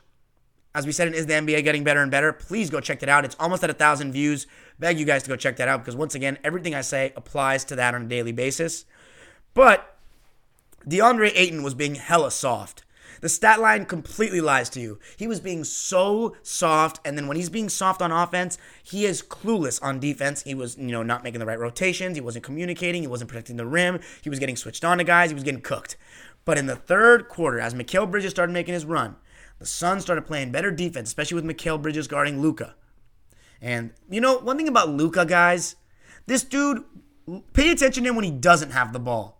as 0.75 0.85
we 0.85 0.91
said, 0.91 1.07
it 1.07 1.15
is 1.15 1.25
the 1.25 1.33
NBA 1.33 1.63
getting 1.63 1.83
better 1.83 2.01
and 2.01 2.11
better. 2.11 2.31
Please 2.31 2.69
go 2.69 2.79
check 2.79 2.99
that 2.99 3.09
out. 3.09 3.25
It's 3.25 3.35
almost 3.39 3.63
at 3.63 3.69
a 3.71 3.73
thousand 3.73 4.11
views. 4.11 4.45
Beg 4.77 4.99
you 4.99 5.05
guys 5.05 5.23
to 5.23 5.29
go 5.29 5.35
check 5.35 5.55
that 5.57 5.67
out 5.67 5.79
because 5.79 5.95
once 5.95 6.13
again, 6.13 6.37
everything 6.43 6.75
I 6.75 6.81
say 6.81 7.11
applies 7.15 7.65
to 7.65 7.75
that 7.77 7.95
on 7.95 8.03
a 8.03 8.07
daily 8.07 8.31
basis. 8.31 8.85
But 9.55 9.98
DeAndre 10.87 11.31
Ayton 11.35 11.63
was 11.63 11.73
being 11.73 11.95
hella 11.95 12.31
soft. 12.31 12.83
The 13.21 13.29
stat 13.29 13.59
line 13.59 13.85
completely 13.85 14.39
lies 14.39 14.69
to 14.69 14.79
you. 14.79 14.99
He 15.17 15.27
was 15.27 15.39
being 15.39 15.63
so 15.63 16.35
soft, 16.41 16.99
and 17.05 17.17
then 17.17 17.27
when 17.27 17.35
he's 17.35 17.49
being 17.49 17.67
soft 17.67 18.01
on 18.01 18.11
offense, 18.11 18.57
he 18.81 19.05
is 19.05 19.21
clueless 19.21 19.81
on 19.83 19.99
defense. 19.99 20.43
He 20.43 20.55
was, 20.55 20.77
you 20.77 20.87
know, 20.87 21.03
not 21.03 21.23
making 21.23 21.39
the 21.39 21.45
right 21.45 21.59
rotations. 21.59 22.15
He 22.15 22.21
wasn't 22.21 22.45
communicating. 22.45 23.01
He 23.01 23.07
wasn't 23.07 23.29
protecting 23.29 23.57
the 23.57 23.65
rim. 23.65 23.99
He 24.21 24.29
was 24.29 24.39
getting 24.39 24.55
switched 24.55 24.85
on 24.85 24.99
to 24.99 25.03
guys. 25.03 25.31
He 25.31 25.33
was 25.33 25.43
getting 25.43 25.61
cooked. 25.61 25.97
But 26.45 26.57
in 26.57 26.67
the 26.67 26.75
third 26.75 27.27
quarter, 27.27 27.59
as 27.59 27.73
Mikal 27.73 28.09
Bridges 28.09 28.31
started 28.31 28.53
making 28.53 28.73
his 28.73 28.85
run, 28.85 29.17
the 29.59 29.65
Suns 29.65 30.03
started 30.03 30.25
playing 30.25 30.51
better 30.51 30.71
defense, 30.71 31.09
especially 31.09 31.35
with 31.35 31.45
Mikal 31.45 31.81
Bridges 31.81 32.07
guarding 32.07 32.41
Luka. 32.41 32.75
And 33.61 33.91
you 34.09 34.21
know, 34.21 34.37
one 34.37 34.55
thing 34.55 34.69
about 34.69 34.89
Luka, 34.89 35.25
guys, 35.25 35.75
this 36.25 36.43
dude, 36.43 36.83
pay 37.53 37.71
attention 37.71 38.03
to 38.03 38.09
him 38.09 38.15
when 38.15 38.25
he 38.25 38.31
doesn't 38.31 38.71
have 38.71 38.93
the 38.93 38.99
ball. 38.99 39.38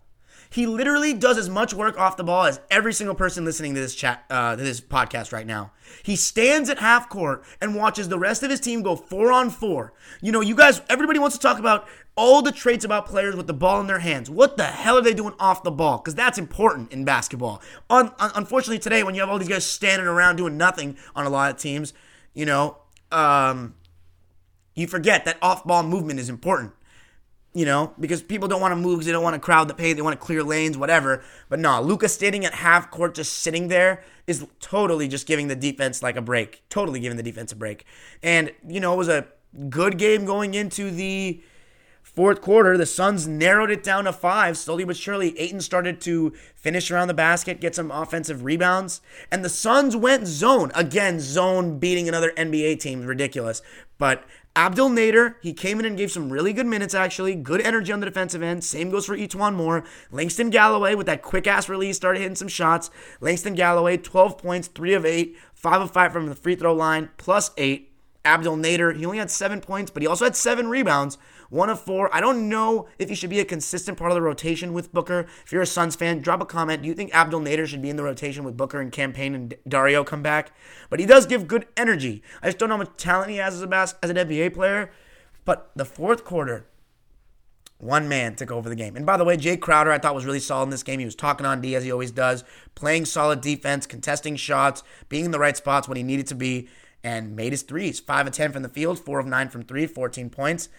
He 0.51 0.65
literally 0.65 1.13
does 1.13 1.37
as 1.37 1.47
much 1.47 1.75
work 1.75 1.99
off 1.99 2.17
the 2.17 2.23
ball 2.23 2.45
as 2.45 2.59
every 2.71 2.91
single 2.91 3.15
person 3.15 3.45
listening 3.45 3.75
to 3.75 3.81
this 3.81 3.93
chat, 3.93 4.25
uh, 4.31 4.55
to 4.55 4.63
this 4.63 4.81
podcast 4.81 5.31
right 5.31 5.45
now. 5.45 5.71
He 6.01 6.15
stands 6.15 6.69
at 6.69 6.79
half 6.79 7.07
court 7.07 7.43
and 7.61 7.75
watches 7.75 8.09
the 8.09 8.17
rest 8.17 8.41
of 8.41 8.49
his 8.49 8.59
team 8.59 8.81
go 8.81 8.95
four 8.95 9.31
on 9.31 9.51
four. 9.51 9.93
You 10.21 10.31
know, 10.31 10.41
you 10.41 10.55
guys, 10.55 10.81
everybody 10.89 11.19
wants 11.19 11.37
to 11.37 11.41
talk 11.41 11.59
about 11.59 11.87
all 12.15 12.41
the 12.41 12.51
traits 12.51 12.83
about 12.83 13.05
players 13.05 13.35
with 13.35 13.45
the 13.45 13.53
ball 13.53 13.79
in 13.79 13.87
their 13.87 13.99
hands. 13.99 14.29
What 14.29 14.57
the 14.57 14.65
hell 14.65 14.97
are 14.97 15.01
they 15.01 15.13
doing 15.13 15.35
off 15.39 15.61
the 15.61 15.71
ball? 15.71 15.99
Because 15.99 16.15
that's 16.15 16.39
important 16.39 16.91
in 16.91 17.05
basketball. 17.05 17.61
Un- 17.89 18.11
un- 18.17 18.31
unfortunately, 18.33 18.79
today 18.79 19.03
when 19.03 19.13
you 19.13 19.21
have 19.21 19.29
all 19.29 19.37
these 19.37 19.47
guys 19.47 19.65
standing 19.65 20.07
around 20.07 20.37
doing 20.37 20.57
nothing 20.57 20.97
on 21.15 21.27
a 21.27 21.29
lot 21.29 21.51
of 21.51 21.57
teams, 21.57 21.93
you 22.33 22.45
know, 22.45 22.77
um, 23.11 23.75
you 24.73 24.87
forget 24.87 25.25
that 25.25 25.37
off-ball 25.41 25.83
movement 25.83 26.19
is 26.19 26.29
important 26.29 26.73
you 27.53 27.65
know, 27.65 27.93
because 27.99 28.21
people 28.21 28.47
don't 28.47 28.61
want 28.61 28.71
to 28.71 28.75
move 28.75 28.97
because 28.99 29.07
they 29.07 29.11
don't 29.11 29.23
want 29.23 29.33
to 29.33 29.39
crowd 29.39 29.67
the 29.67 29.73
paint, 29.73 29.95
they 29.95 30.01
want 30.01 30.19
to 30.19 30.25
clear 30.25 30.43
lanes, 30.43 30.77
whatever. 30.77 31.23
But 31.49 31.59
no, 31.59 31.81
Luka 31.81 32.07
standing 32.07 32.45
at 32.45 32.53
half 32.53 32.91
court, 32.91 33.15
just 33.15 33.33
sitting 33.39 33.67
there, 33.69 34.03
is 34.27 34.45
totally 34.59 35.07
just 35.07 35.25
giving 35.25 35.47
the 35.47 35.55
defense 35.55 36.03
like 36.03 36.15
a 36.15 36.21
break. 36.21 36.61
Totally 36.69 36.99
giving 36.99 37.17
the 37.17 37.23
defense 37.23 37.51
a 37.51 37.55
break. 37.55 37.85
And, 38.21 38.51
you 38.67 38.79
know, 38.79 38.93
it 38.93 38.97
was 38.97 39.09
a 39.09 39.27
good 39.69 39.97
game 39.97 40.25
going 40.25 40.53
into 40.53 40.91
the 40.91 41.41
fourth 42.03 42.41
quarter. 42.41 42.77
The 42.77 42.85
Suns 42.85 43.27
narrowed 43.27 43.71
it 43.71 43.81
down 43.81 44.03
to 44.03 44.13
five. 44.13 44.57
Slowly 44.57 44.83
but 44.83 44.97
surely, 44.97 45.37
Ayton 45.39 45.61
started 45.61 45.99
to 46.01 46.33
finish 46.55 46.91
around 46.91 47.07
the 47.07 47.13
basket, 47.13 47.61
get 47.61 47.75
some 47.75 47.89
offensive 47.89 48.43
rebounds. 48.43 49.01
And 49.31 49.43
the 49.43 49.49
Suns 49.49 49.95
went 49.95 50.27
zone. 50.27 50.71
Again, 50.75 51.19
zone 51.19 51.79
beating 51.79 52.07
another 52.07 52.31
NBA 52.37 52.79
team. 52.79 53.05
Ridiculous. 53.05 53.61
But 53.97 54.23
Abdel 54.55 54.89
Nader, 54.89 55.35
he 55.41 55.53
came 55.53 55.79
in 55.79 55.85
and 55.85 55.97
gave 55.97 56.11
some 56.11 56.31
really 56.31 56.53
good 56.53 56.65
minutes, 56.65 56.93
actually. 56.93 57.35
Good 57.35 57.61
energy 57.61 57.91
on 57.93 57.99
the 57.99 58.05
defensive 58.05 58.41
end. 58.41 58.63
Same 58.63 58.89
goes 58.89 59.05
for 59.05 59.15
E'Twaun 59.15 59.55
Moore. 59.55 59.85
Langston 60.11 60.49
Galloway, 60.49 60.95
with 60.95 61.05
that 61.05 61.21
quick 61.21 61.47
ass 61.47 61.69
release, 61.69 61.95
started 61.97 62.19
hitting 62.19 62.35
some 62.35 62.47
shots. 62.47 62.89
Langston 63.21 63.53
Galloway, 63.53 63.97
12 63.97 64.37
points, 64.37 64.67
3 64.67 64.93
of 64.95 65.05
8, 65.05 65.37
5 65.53 65.81
of 65.81 65.91
5 65.91 66.11
from 66.11 66.27
the 66.27 66.35
free 66.35 66.55
throw 66.55 66.73
line, 66.73 67.09
plus 67.17 67.51
8. 67.57 67.91
Abdel 68.25 68.57
Nader, 68.57 68.95
he 68.95 69.05
only 69.05 69.19
had 69.19 69.31
7 69.31 69.61
points, 69.61 69.91
but 69.91 70.01
he 70.01 70.07
also 70.07 70.25
had 70.25 70.35
7 70.35 70.67
rebounds 70.67 71.17
one 71.49 71.69
of 71.69 71.81
four. 71.81 72.13
I 72.15 72.21
don't 72.21 72.47
know 72.47 72.87
if 72.97 73.09
he 73.09 73.15
should 73.15 73.29
be 73.29 73.39
a 73.39 73.45
consistent 73.45 73.97
part 73.97 74.11
of 74.11 74.15
the 74.15 74.21
rotation 74.21 74.73
with 74.73 74.93
Booker. 74.93 75.27
If 75.43 75.51
you're 75.51 75.61
a 75.61 75.67
Suns 75.67 75.95
fan, 75.95 76.21
drop 76.21 76.41
a 76.41 76.45
comment. 76.45 76.81
Do 76.81 76.87
you 76.87 76.93
think 76.93 77.13
Abdel 77.13 77.41
Nader 77.41 77.65
should 77.65 77.81
be 77.81 77.89
in 77.89 77.95
the 77.95 78.03
rotation 78.03 78.43
with 78.43 78.55
Booker 78.55 78.79
and 78.79 78.91
Cam 78.91 79.13
Payne 79.13 79.35
and 79.35 79.55
Dario 79.67 80.03
come 80.03 80.21
back? 80.21 80.51
But 80.89 80.99
he 80.99 81.05
does 81.05 81.25
give 81.25 81.47
good 81.47 81.67
energy. 81.75 82.23
I 82.41 82.47
just 82.47 82.57
don't 82.57 82.69
know 82.69 82.75
how 82.75 82.83
much 82.83 82.97
talent 82.97 83.31
he 83.31 83.37
has 83.37 83.55
as 83.55 83.61
a 83.61 83.67
bas- 83.67 83.95
as 84.01 84.09
an 84.09 84.17
NBA 84.17 84.53
player. 84.53 84.91
But 85.45 85.71
the 85.75 85.85
fourth 85.85 86.23
quarter, 86.23 86.67
one 87.79 88.07
man 88.07 88.35
took 88.35 88.51
over 88.51 88.69
the 88.69 88.75
game. 88.75 88.95
And 88.95 89.05
by 89.05 89.17
the 89.17 89.23
way, 89.23 89.37
Jay 89.37 89.57
Crowder 89.57 89.91
I 89.91 89.97
thought 89.97 90.13
was 90.13 90.25
really 90.25 90.39
solid 90.39 90.65
in 90.65 90.69
this 90.69 90.83
game. 90.83 90.99
He 90.99 91.05
was 91.05 91.15
talking 91.15 91.45
on 91.45 91.61
D 91.61 91.75
as 91.75 91.83
he 91.83 91.91
always 91.91 92.11
does, 92.11 92.43
playing 92.75 93.05
solid 93.05 93.41
defense, 93.41 93.87
contesting 93.87 94.35
shots, 94.35 94.83
being 95.07 95.25
in 95.25 95.31
the 95.31 95.39
right 95.39 95.57
spots 95.57 95.87
when 95.87 95.97
he 95.97 96.03
needed 96.03 96.27
to 96.27 96.35
be, 96.35 96.67
and 97.03 97.35
made 97.35 97.53
his 97.53 97.61
threes. 97.61 97.99
5 97.99 98.27
of 98.27 98.33
10 98.33 98.51
from 98.51 98.61
the 98.61 98.69
field, 98.69 98.99
4 98.99 99.19
of 99.21 99.25
9 99.25 99.49
from 99.49 99.63
3, 99.63 99.87
14 99.87 100.29
points 100.29 100.69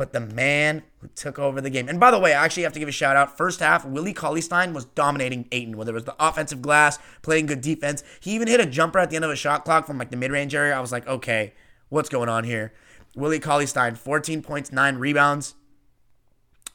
but 0.00 0.14
the 0.14 0.20
man 0.20 0.82
who 1.00 1.08
took 1.08 1.38
over 1.38 1.60
the 1.60 1.68
game. 1.68 1.86
And 1.86 2.00
by 2.00 2.10
the 2.10 2.18
way, 2.18 2.32
I 2.32 2.42
actually 2.42 2.62
have 2.62 2.72
to 2.72 2.78
give 2.78 2.88
a 2.88 2.92
shout 2.92 3.16
out. 3.16 3.36
First 3.36 3.60
half, 3.60 3.84
Willie 3.84 4.14
Cauley 4.14 4.40
Stein 4.40 4.72
was 4.72 4.86
dominating 4.86 5.46
Ayton, 5.52 5.76
whether 5.76 5.90
it 5.90 5.94
was 5.94 6.06
the 6.06 6.16
offensive 6.18 6.62
glass, 6.62 6.98
playing 7.20 7.44
good 7.44 7.60
defense. 7.60 8.02
He 8.18 8.30
even 8.30 8.48
hit 8.48 8.60
a 8.60 8.64
jumper 8.64 8.98
at 8.98 9.10
the 9.10 9.16
end 9.16 9.26
of 9.26 9.30
a 9.30 9.36
shot 9.36 9.66
clock 9.66 9.86
from 9.86 9.98
like 9.98 10.10
the 10.10 10.16
mid 10.16 10.32
range 10.32 10.54
area. 10.54 10.74
I 10.74 10.80
was 10.80 10.90
like, 10.90 11.06
okay, 11.06 11.52
what's 11.90 12.08
going 12.08 12.30
on 12.30 12.44
here? 12.44 12.72
Willie 13.14 13.40
Cauley 13.40 13.66
Stein, 13.66 13.94
14 13.94 14.40
points, 14.40 14.72
9 14.72 14.96
rebounds. 14.96 15.52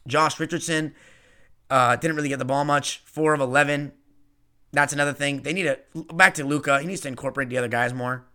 Josh 0.08 0.40
Richardson 0.40 0.94
uh, 1.72 1.96
didn't 1.96 2.18
really 2.18 2.30
get 2.30 2.38
the 2.38 2.46
ball 2.46 2.64
much, 2.64 3.02
4 3.06 3.34
of 3.34 3.42
11. 3.42 3.92
That's 4.72 4.94
another 4.94 5.14
thing. 5.14 5.42
They 5.42 5.52
need 5.52 5.64
to 5.64 6.04
back 6.14 6.36
to 6.36 6.46
Luka. 6.46 6.80
He 6.80 6.86
needs 6.86 7.02
to 7.02 7.08
incorporate 7.08 7.50
the 7.50 7.58
other 7.58 7.70
guys 7.70 7.92
more. 7.92 8.28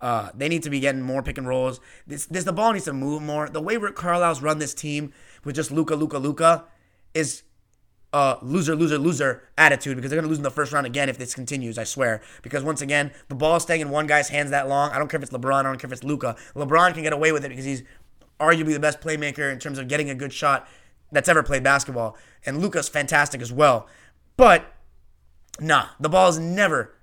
Uh, 0.00 0.30
they 0.34 0.48
need 0.48 0.62
to 0.62 0.70
be 0.70 0.80
getting 0.80 1.02
more 1.02 1.22
pick 1.22 1.38
and 1.38 1.48
rolls. 1.48 1.80
This, 2.06 2.26
this 2.26 2.44
the 2.44 2.52
ball 2.52 2.72
needs 2.72 2.84
to 2.84 2.92
move 2.92 3.22
more. 3.22 3.48
The 3.48 3.62
way 3.62 3.76
Rick 3.76 3.96
Carlisle's 3.96 4.42
run 4.42 4.58
this 4.58 4.74
team 4.74 5.12
with 5.44 5.54
just 5.54 5.70
Luka, 5.70 5.94
Luka, 5.94 6.18
Luka 6.18 6.64
is 7.14 7.42
uh, 8.12 8.36
loser, 8.42 8.76
loser, 8.76 8.98
loser 8.98 9.42
attitude 9.56 9.96
because 9.96 10.10
they're 10.10 10.20
gonna 10.20 10.28
lose 10.28 10.38
in 10.38 10.44
the 10.44 10.50
first 10.50 10.72
round 10.72 10.86
again 10.86 11.08
if 11.08 11.18
this 11.18 11.34
continues. 11.34 11.78
I 11.78 11.84
swear. 11.84 12.20
Because 12.42 12.62
once 12.62 12.82
again, 12.82 13.10
the 13.28 13.34
ball 13.34 13.56
is 13.56 13.62
staying 13.62 13.80
in 13.80 13.90
one 13.90 14.06
guy's 14.06 14.28
hands 14.28 14.50
that 14.50 14.68
long. 14.68 14.90
I 14.90 14.98
don't 14.98 15.08
care 15.08 15.18
if 15.18 15.22
it's 15.22 15.32
LeBron. 15.32 15.60
I 15.60 15.62
don't 15.62 15.78
care 15.78 15.88
if 15.88 15.92
it's 15.92 16.04
Luka. 16.04 16.36
LeBron 16.54 16.94
can 16.94 17.02
get 17.02 17.12
away 17.12 17.32
with 17.32 17.44
it 17.44 17.48
because 17.48 17.64
he's 17.64 17.82
arguably 18.38 18.74
the 18.74 18.80
best 18.80 19.00
playmaker 19.00 19.50
in 19.50 19.58
terms 19.58 19.78
of 19.78 19.88
getting 19.88 20.10
a 20.10 20.14
good 20.14 20.32
shot 20.32 20.68
that's 21.12 21.28
ever 21.28 21.42
played 21.42 21.62
basketball, 21.62 22.16
and 22.44 22.60
Luka's 22.60 22.88
fantastic 22.88 23.40
as 23.40 23.52
well. 23.52 23.86
But 24.36 24.74
nah, 25.60 25.86
the 26.00 26.08
ball 26.08 26.28
is 26.28 26.38
never, 26.38 26.94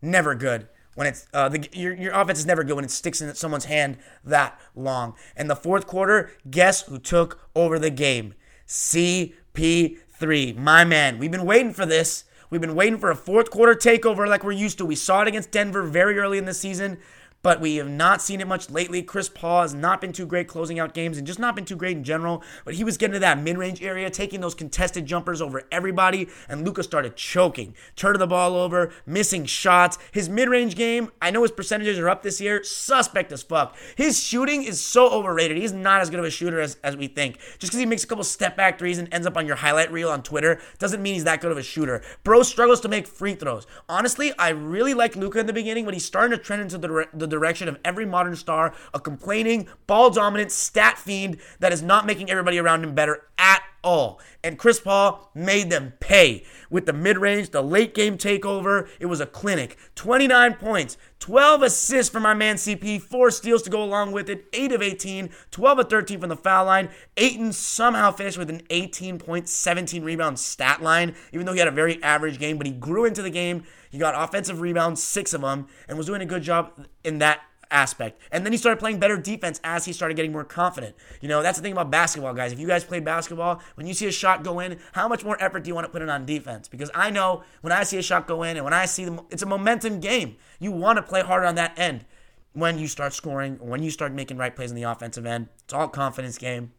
never 0.00 0.34
good 0.34 0.68
when 0.94 1.06
it's 1.06 1.26
uh, 1.32 1.48
the, 1.48 1.68
your 1.72 1.94
your 1.94 2.12
offense 2.12 2.38
is 2.38 2.46
never 2.46 2.64
good 2.64 2.76
when 2.76 2.84
it 2.84 2.90
sticks 2.90 3.20
in 3.20 3.34
someone's 3.34 3.66
hand 3.66 3.98
that 4.24 4.60
long. 4.74 5.14
And 5.36 5.48
the 5.48 5.56
fourth 5.56 5.86
quarter, 5.86 6.30
guess 6.50 6.82
who 6.82 6.98
took 6.98 7.48
over 7.54 7.78
the 7.78 7.90
game? 7.90 8.34
CP3, 8.66 10.56
my 10.56 10.84
man. 10.84 11.18
We've 11.18 11.30
been 11.30 11.46
waiting 11.46 11.72
for 11.72 11.86
this. 11.86 12.24
We've 12.50 12.60
been 12.60 12.74
waiting 12.74 12.98
for 12.98 13.10
a 13.10 13.16
fourth 13.16 13.50
quarter 13.50 13.74
takeover 13.74 14.28
like 14.28 14.44
we're 14.44 14.52
used 14.52 14.78
to. 14.78 14.84
We 14.84 14.94
saw 14.94 15.22
it 15.22 15.28
against 15.28 15.50
Denver 15.50 15.82
very 15.82 16.18
early 16.18 16.38
in 16.38 16.44
the 16.44 16.54
season 16.54 16.98
but 17.42 17.60
we 17.60 17.76
have 17.76 17.88
not 17.88 18.22
seen 18.22 18.40
it 18.40 18.46
much 18.46 18.70
lately. 18.70 19.02
Chris 19.02 19.28
Paul 19.28 19.62
has 19.62 19.74
not 19.74 20.00
been 20.00 20.12
too 20.12 20.26
great 20.26 20.48
closing 20.48 20.78
out 20.78 20.94
games 20.94 21.18
and 21.18 21.26
just 21.26 21.38
not 21.38 21.54
been 21.54 21.64
too 21.64 21.76
great 21.76 21.96
in 21.96 22.04
general, 22.04 22.42
but 22.64 22.74
he 22.74 22.84
was 22.84 22.96
getting 22.96 23.14
to 23.14 23.18
that 23.18 23.38
mid 23.38 23.58
range 23.58 23.82
area, 23.82 24.08
taking 24.10 24.40
those 24.40 24.54
contested 24.54 25.06
jumpers 25.06 25.42
over 25.42 25.62
everybody, 25.70 26.28
and 26.48 26.64
Luka 26.64 26.82
started 26.82 27.16
choking, 27.16 27.74
turning 27.96 28.20
the 28.20 28.26
ball 28.26 28.54
over, 28.54 28.92
missing 29.06 29.44
shots. 29.44 29.98
His 30.12 30.28
mid 30.28 30.48
range 30.48 30.76
game, 30.76 31.10
I 31.20 31.30
know 31.30 31.42
his 31.42 31.50
percentages 31.50 31.98
are 31.98 32.08
up 32.08 32.22
this 32.22 32.40
year, 32.40 32.62
suspect 32.62 33.32
as 33.32 33.42
fuck. 33.42 33.76
His 33.96 34.22
shooting 34.22 34.62
is 34.62 34.80
so 34.80 35.10
overrated. 35.10 35.56
He's 35.56 35.72
not 35.72 36.00
as 36.00 36.10
good 36.10 36.20
of 36.20 36.24
a 36.24 36.30
shooter 36.30 36.60
as, 36.60 36.76
as 36.84 36.96
we 36.96 37.08
think. 37.08 37.38
Just 37.58 37.72
because 37.72 37.80
he 37.80 37.86
makes 37.86 38.04
a 38.04 38.06
couple 38.06 38.24
step 38.24 38.56
back 38.56 38.78
threes 38.78 38.98
and 38.98 39.12
ends 39.12 39.26
up 39.26 39.36
on 39.36 39.46
your 39.46 39.56
highlight 39.56 39.90
reel 39.90 40.10
on 40.10 40.22
Twitter 40.22 40.60
doesn't 40.78 41.02
mean 41.02 41.14
he's 41.14 41.24
that 41.24 41.40
good 41.40 41.52
of 41.52 41.58
a 41.58 41.62
shooter. 41.62 42.02
Bro 42.22 42.44
struggles 42.44 42.80
to 42.82 42.88
make 42.88 43.06
free 43.06 43.34
throws. 43.34 43.66
Honestly, 43.88 44.32
I 44.38 44.50
really 44.50 44.94
liked 44.94 45.16
Luka 45.16 45.40
in 45.40 45.46
the 45.46 45.52
beginning, 45.52 45.84
but 45.84 45.94
he's 45.94 46.04
starting 46.04 46.36
to 46.36 46.42
trend 46.42 46.62
into 46.62 46.78
the, 46.78 47.08
the 47.12 47.26
direction 47.32 47.68
of 47.68 47.78
every 47.84 48.06
modern 48.06 48.36
star, 48.36 48.74
a 48.94 49.00
complaining, 49.00 49.66
ball 49.86 50.10
dominant 50.10 50.52
stat 50.52 50.98
fiend 50.98 51.38
that 51.58 51.72
is 51.72 51.82
not 51.82 52.06
making 52.06 52.30
everybody 52.30 52.58
around 52.58 52.84
him 52.84 52.94
better 52.94 53.24
at 53.38 53.62
all. 53.82 54.20
And 54.44 54.58
Chris 54.58 54.80
Paul 54.80 55.30
made 55.34 55.70
them 55.70 55.94
pay 56.00 56.44
with 56.70 56.86
the 56.86 56.92
mid 56.92 57.18
range, 57.18 57.50
the 57.50 57.62
late 57.62 57.94
game 57.94 58.18
takeover. 58.18 58.88
It 58.98 59.06
was 59.06 59.20
a 59.20 59.26
clinic. 59.26 59.76
29 59.94 60.54
points, 60.54 60.96
12 61.20 61.62
assists 61.62 62.10
for 62.10 62.20
my 62.20 62.34
man 62.34 62.56
CP, 62.56 63.00
four 63.00 63.30
steals 63.30 63.62
to 63.62 63.70
go 63.70 63.82
along 63.82 64.12
with 64.12 64.28
it, 64.28 64.46
8 64.52 64.72
of 64.72 64.82
18, 64.82 65.30
12 65.50 65.78
of 65.78 65.88
13 65.88 66.20
from 66.20 66.28
the 66.28 66.36
foul 66.36 66.66
line. 66.66 66.88
Ayton 67.16 67.52
somehow 67.52 68.10
finished 68.10 68.38
with 68.38 68.50
an 68.50 68.62
18 68.70 69.18
point, 69.18 69.48
17 69.48 70.02
rebound 70.02 70.38
stat 70.38 70.82
line, 70.82 71.14
even 71.32 71.46
though 71.46 71.52
he 71.52 71.58
had 71.58 71.68
a 71.68 71.72
very 71.72 72.02
average 72.02 72.38
game, 72.38 72.58
but 72.58 72.66
he 72.66 72.72
grew 72.72 73.04
into 73.04 73.22
the 73.22 73.30
game. 73.30 73.64
He 73.90 73.98
got 73.98 74.14
offensive 74.16 74.60
rebounds, 74.60 75.02
six 75.02 75.34
of 75.34 75.42
them, 75.42 75.68
and 75.86 75.98
was 75.98 76.06
doing 76.06 76.22
a 76.22 76.26
good 76.26 76.42
job 76.42 76.86
in 77.04 77.18
that 77.18 77.40
aspect. 77.72 78.20
And 78.30 78.44
then 78.44 78.52
he 78.52 78.58
started 78.58 78.78
playing 78.78 78.98
better 78.98 79.16
defense 79.16 79.60
as 79.64 79.84
he 79.84 79.92
started 79.92 80.14
getting 80.14 80.32
more 80.32 80.44
confident. 80.44 80.94
You 81.20 81.28
know, 81.28 81.42
that's 81.42 81.58
the 81.58 81.62
thing 81.62 81.72
about 81.72 81.90
basketball, 81.90 82.34
guys. 82.34 82.52
If 82.52 82.60
you 82.60 82.66
guys 82.66 82.84
play 82.84 83.00
basketball, 83.00 83.60
when 83.74 83.86
you 83.86 83.94
see 83.94 84.06
a 84.06 84.12
shot 84.12 84.44
go 84.44 84.60
in, 84.60 84.78
how 84.92 85.08
much 85.08 85.24
more 85.24 85.42
effort 85.42 85.64
do 85.64 85.68
you 85.68 85.74
want 85.74 85.86
to 85.86 85.90
put 85.90 86.02
in 86.02 86.10
on 86.10 86.26
defense? 86.26 86.68
Because 86.68 86.90
I 86.94 87.10
know 87.10 87.42
when 87.62 87.72
I 87.72 87.82
see 87.82 87.98
a 87.98 88.02
shot 88.02 88.26
go 88.26 88.42
in 88.42 88.56
and 88.56 88.64
when 88.64 88.74
I 88.74 88.86
see 88.86 89.04
them, 89.04 89.20
it's 89.30 89.42
a 89.42 89.46
momentum 89.46 90.00
game. 90.00 90.36
You 90.60 90.70
want 90.70 90.96
to 90.96 91.02
play 91.02 91.22
harder 91.22 91.46
on 91.46 91.56
that 91.56 91.78
end 91.78 92.04
when 92.52 92.78
you 92.78 92.86
start 92.86 93.14
scoring, 93.14 93.56
when 93.60 93.82
you 93.82 93.90
start 93.90 94.12
making 94.12 94.36
right 94.36 94.54
plays 94.54 94.70
in 94.70 94.76
the 94.76 94.82
offensive 94.82 95.26
end. 95.26 95.48
It's 95.64 95.72
all 95.72 95.88
confidence 95.88 96.38
game. 96.38 96.72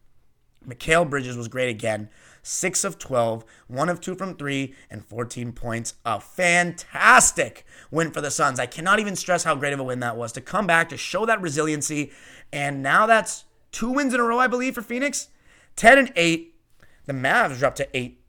Mikal 0.68 1.10
Bridges 1.10 1.36
was 1.36 1.48
great 1.48 1.70
again. 1.70 2.10
6 2.44 2.84
of 2.84 3.00
12, 3.00 3.44
1 3.68 3.90
of 3.90 4.02
2 4.02 4.16
from 4.16 4.36
3, 4.36 4.76
and 4.90 5.04
14 5.04 5.52
points. 5.54 5.96
A 6.06 6.20
fantastic 6.20 7.66
win 7.90 8.12
for 8.12 8.22
the 8.22 8.30
Suns. 8.30 8.60
I 8.60 8.66
cannot 8.66 9.00
even 9.00 9.16
stress 9.16 9.46
how 9.46 9.56
great 9.56 9.74
of 9.74 9.80
a 9.80 9.84
win 9.84 10.02
that 10.02 10.18
was 10.18 10.32
to 10.34 10.42
come 10.42 10.68
back, 10.68 10.90
to 10.90 10.98
show 10.98 11.26
that 11.26 11.42
resiliency. 11.42 12.12
And 12.52 12.84
now 12.84 13.06
that's 13.06 13.46
two 13.72 13.90
wins 13.90 14.14
in 14.14 14.20
a 14.20 14.24
row, 14.24 14.40
I 14.40 14.48
believe, 14.48 14.76
for 14.76 14.82
Phoenix. 14.82 15.30
10 15.78 15.98
and 15.98 16.14
8. 16.16 16.54
The 17.06 17.14
Mavs 17.14 17.60
dropped 17.60 17.78
to 17.78 17.98
8, 17.98 18.22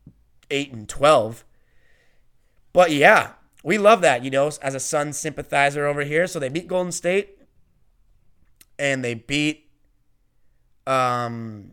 8 0.51 0.73
and 0.73 0.89
12. 0.89 1.45
But 2.73 2.91
yeah, 2.93 3.33
we 3.63 3.79
love 3.79 4.01
that, 4.03 4.25
you 4.25 4.31
know, 4.31 4.51
as 4.63 4.75
a 4.75 4.81
Suns 4.81 5.19
sympathizer 5.19 5.87
over 5.87 6.03
here. 6.03 6.27
So 6.27 6.39
they 6.39 6.49
beat 6.49 6.69
Golden 6.69 6.93
State 6.93 7.39
and 8.79 9.05
they 9.05 9.15
beat 9.15 9.69
um 10.87 11.73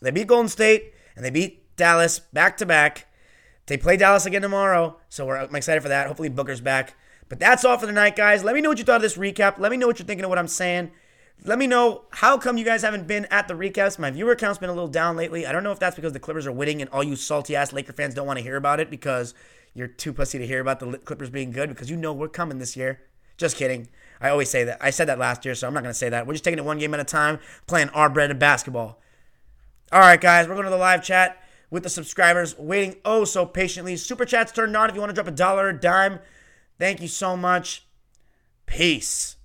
they 0.00 0.10
beat 0.10 0.26
Golden 0.26 0.48
State 0.48 0.93
and 1.16 1.24
they 1.24 1.30
beat 1.30 1.76
Dallas 1.76 2.18
back 2.18 2.56
to 2.58 2.66
back. 2.66 3.06
They 3.66 3.76
play 3.76 3.96
Dallas 3.96 4.26
again 4.26 4.42
tomorrow, 4.42 4.98
so 5.08 5.30
I'm 5.30 5.54
excited 5.54 5.82
for 5.82 5.88
that. 5.88 6.06
Hopefully 6.06 6.28
Booker's 6.28 6.60
back. 6.60 6.94
But 7.28 7.40
that's 7.40 7.64
all 7.64 7.78
for 7.78 7.86
the 7.86 7.92
night, 7.92 8.16
guys. 8.16 8.44
Let 8.44 8.54
me 8.54 8.60
know 8.60 8.68
what 8.68 8.78
you 8.78 8.84
thought 8.84 8.96
of 8.96 9.02
this 9.02 9.16
recap. 9.16 9.58
Let 9.58 9.70
me 9.70 9.78
know 9.78 9.86
what 9.86 9.98
you're 9.98 10.06
thinking 10.06 10.24
of 10.24 10.28
what 10.28 10.38
I'm 10.38 10.48
saying. 10.48 10.90
Let 11.42 11.58
me 11.58 11.66
know 11.66 12.04
how 12.10 12.38
come 12.38 12.58
you 12.58 12.64
guys 12.64 12.82
haven't 12.82 13.06
been 13.06 13.24
at 13.26 13.48
the 13.48 13.54
recaps. 13.54 13.98
My 13.98 14.10
viewer 14.10 14.36
count's 14.36 14.58
been 14.58 14.70
a 14.70 14.74
little 14.74 14.88
down 14.88 15.16
lately. 15.16 15.46
I 15.46 15.52
don't 15.52 15.64
know 15.64 15.72
if 15.72 15.78
that's 15.78 15.96
because 15.96 16.12
the 16.12 16.20
Clippers 16.20 16.46
are 16.46 16.52
winning 16.52 16.80
and 16.80 16.90
all 16.90 17.02
you 17.02 17.16
salty 17.16 17.56
ass 17.56 17.72
Laker 17.72 17.92
fans 17.92 18.14
don't 18.14 18.26
want 18.26 18.38
to 18.38 18.42
hear 18.42 18.56
about 18.56 18.80
it 18.80 18.90
because 18.90 19.34
you're 19.74 19.88
too 19.88 20.12
pussy 20.12 20.38
to 20.38 20.46
hear 20.46 20.60
about 20.60 20.80
the 20.80 20.98
Clippers 20.98 21.30
being 21.30 21.50
good 21.50 21.68
because 21.70 21.90
you 21.90 21.96
know 21.96 22.12
we're 22.12 22.28
coming 22.28 22.58
this 22.58 22.76
year. 22.76 23.00
Just 23.36 23.56
kidding. 23.56 23.88
I 24.20 24.28
always 24.28 24.48
say 24.48 24.64
that. 24.64 24.78
I 24.80 24.90
said 24.90 25.08
that 25.08 25.18
last 25.18 25.44
year, 25.44 25.54
so 25.54 25.66
I'm 25.66 25.74
not 25.74 25.82
going 25.82 25.92
to 25.92 25.98
say 25.98 26.08
that. 26.08 26.26
We're 26.26 26.34
just 26.34 26.44
taking 26.44 26.58
it 26.58 26.64
one 26.64 26.78
game 26.78 26.94
at 26.94 27.00
a 27.00 27.04
time, 27.04 27.40
playing 27.66 27.88
our 27.90 28.08
bread 28.08 28.30
of 28.30 28.38
basketball. 28.38 29.00
All 29.94 30.00
right, 30.00 30.20
guys, 30.20 30.48
we're 30.48 30.54
going 30.54 30.64
to 30.64 30.70
the 30.70 30.76
live 30.76 31.04
chat 31.04 31.40
with 31.70 31.84
the 31.84 31.88
subscribers 31.88 32.58
waiting 32.58 32.96
oh 33.04 33.24
so 33.24 33.46
patiently. 33.46 33.96
Super 33.96 34.24
chats 34.24 34.50
turned 34.50 34.76
on 34.76 34.88
if 34.88 34.96
you 34.96 35.00
want 35.00 35.10
to 35.10 35.14
drop 35.14 35.28
a 35.28 35.30
dollar 35.30 35.68
or 35.68 35.72
dime. 35.72 36.18
Thank 36.80 37.00
you 37.00 37.06
so 37.06 37.36
much. 37.36 37.86
Peace. 38.66 39.36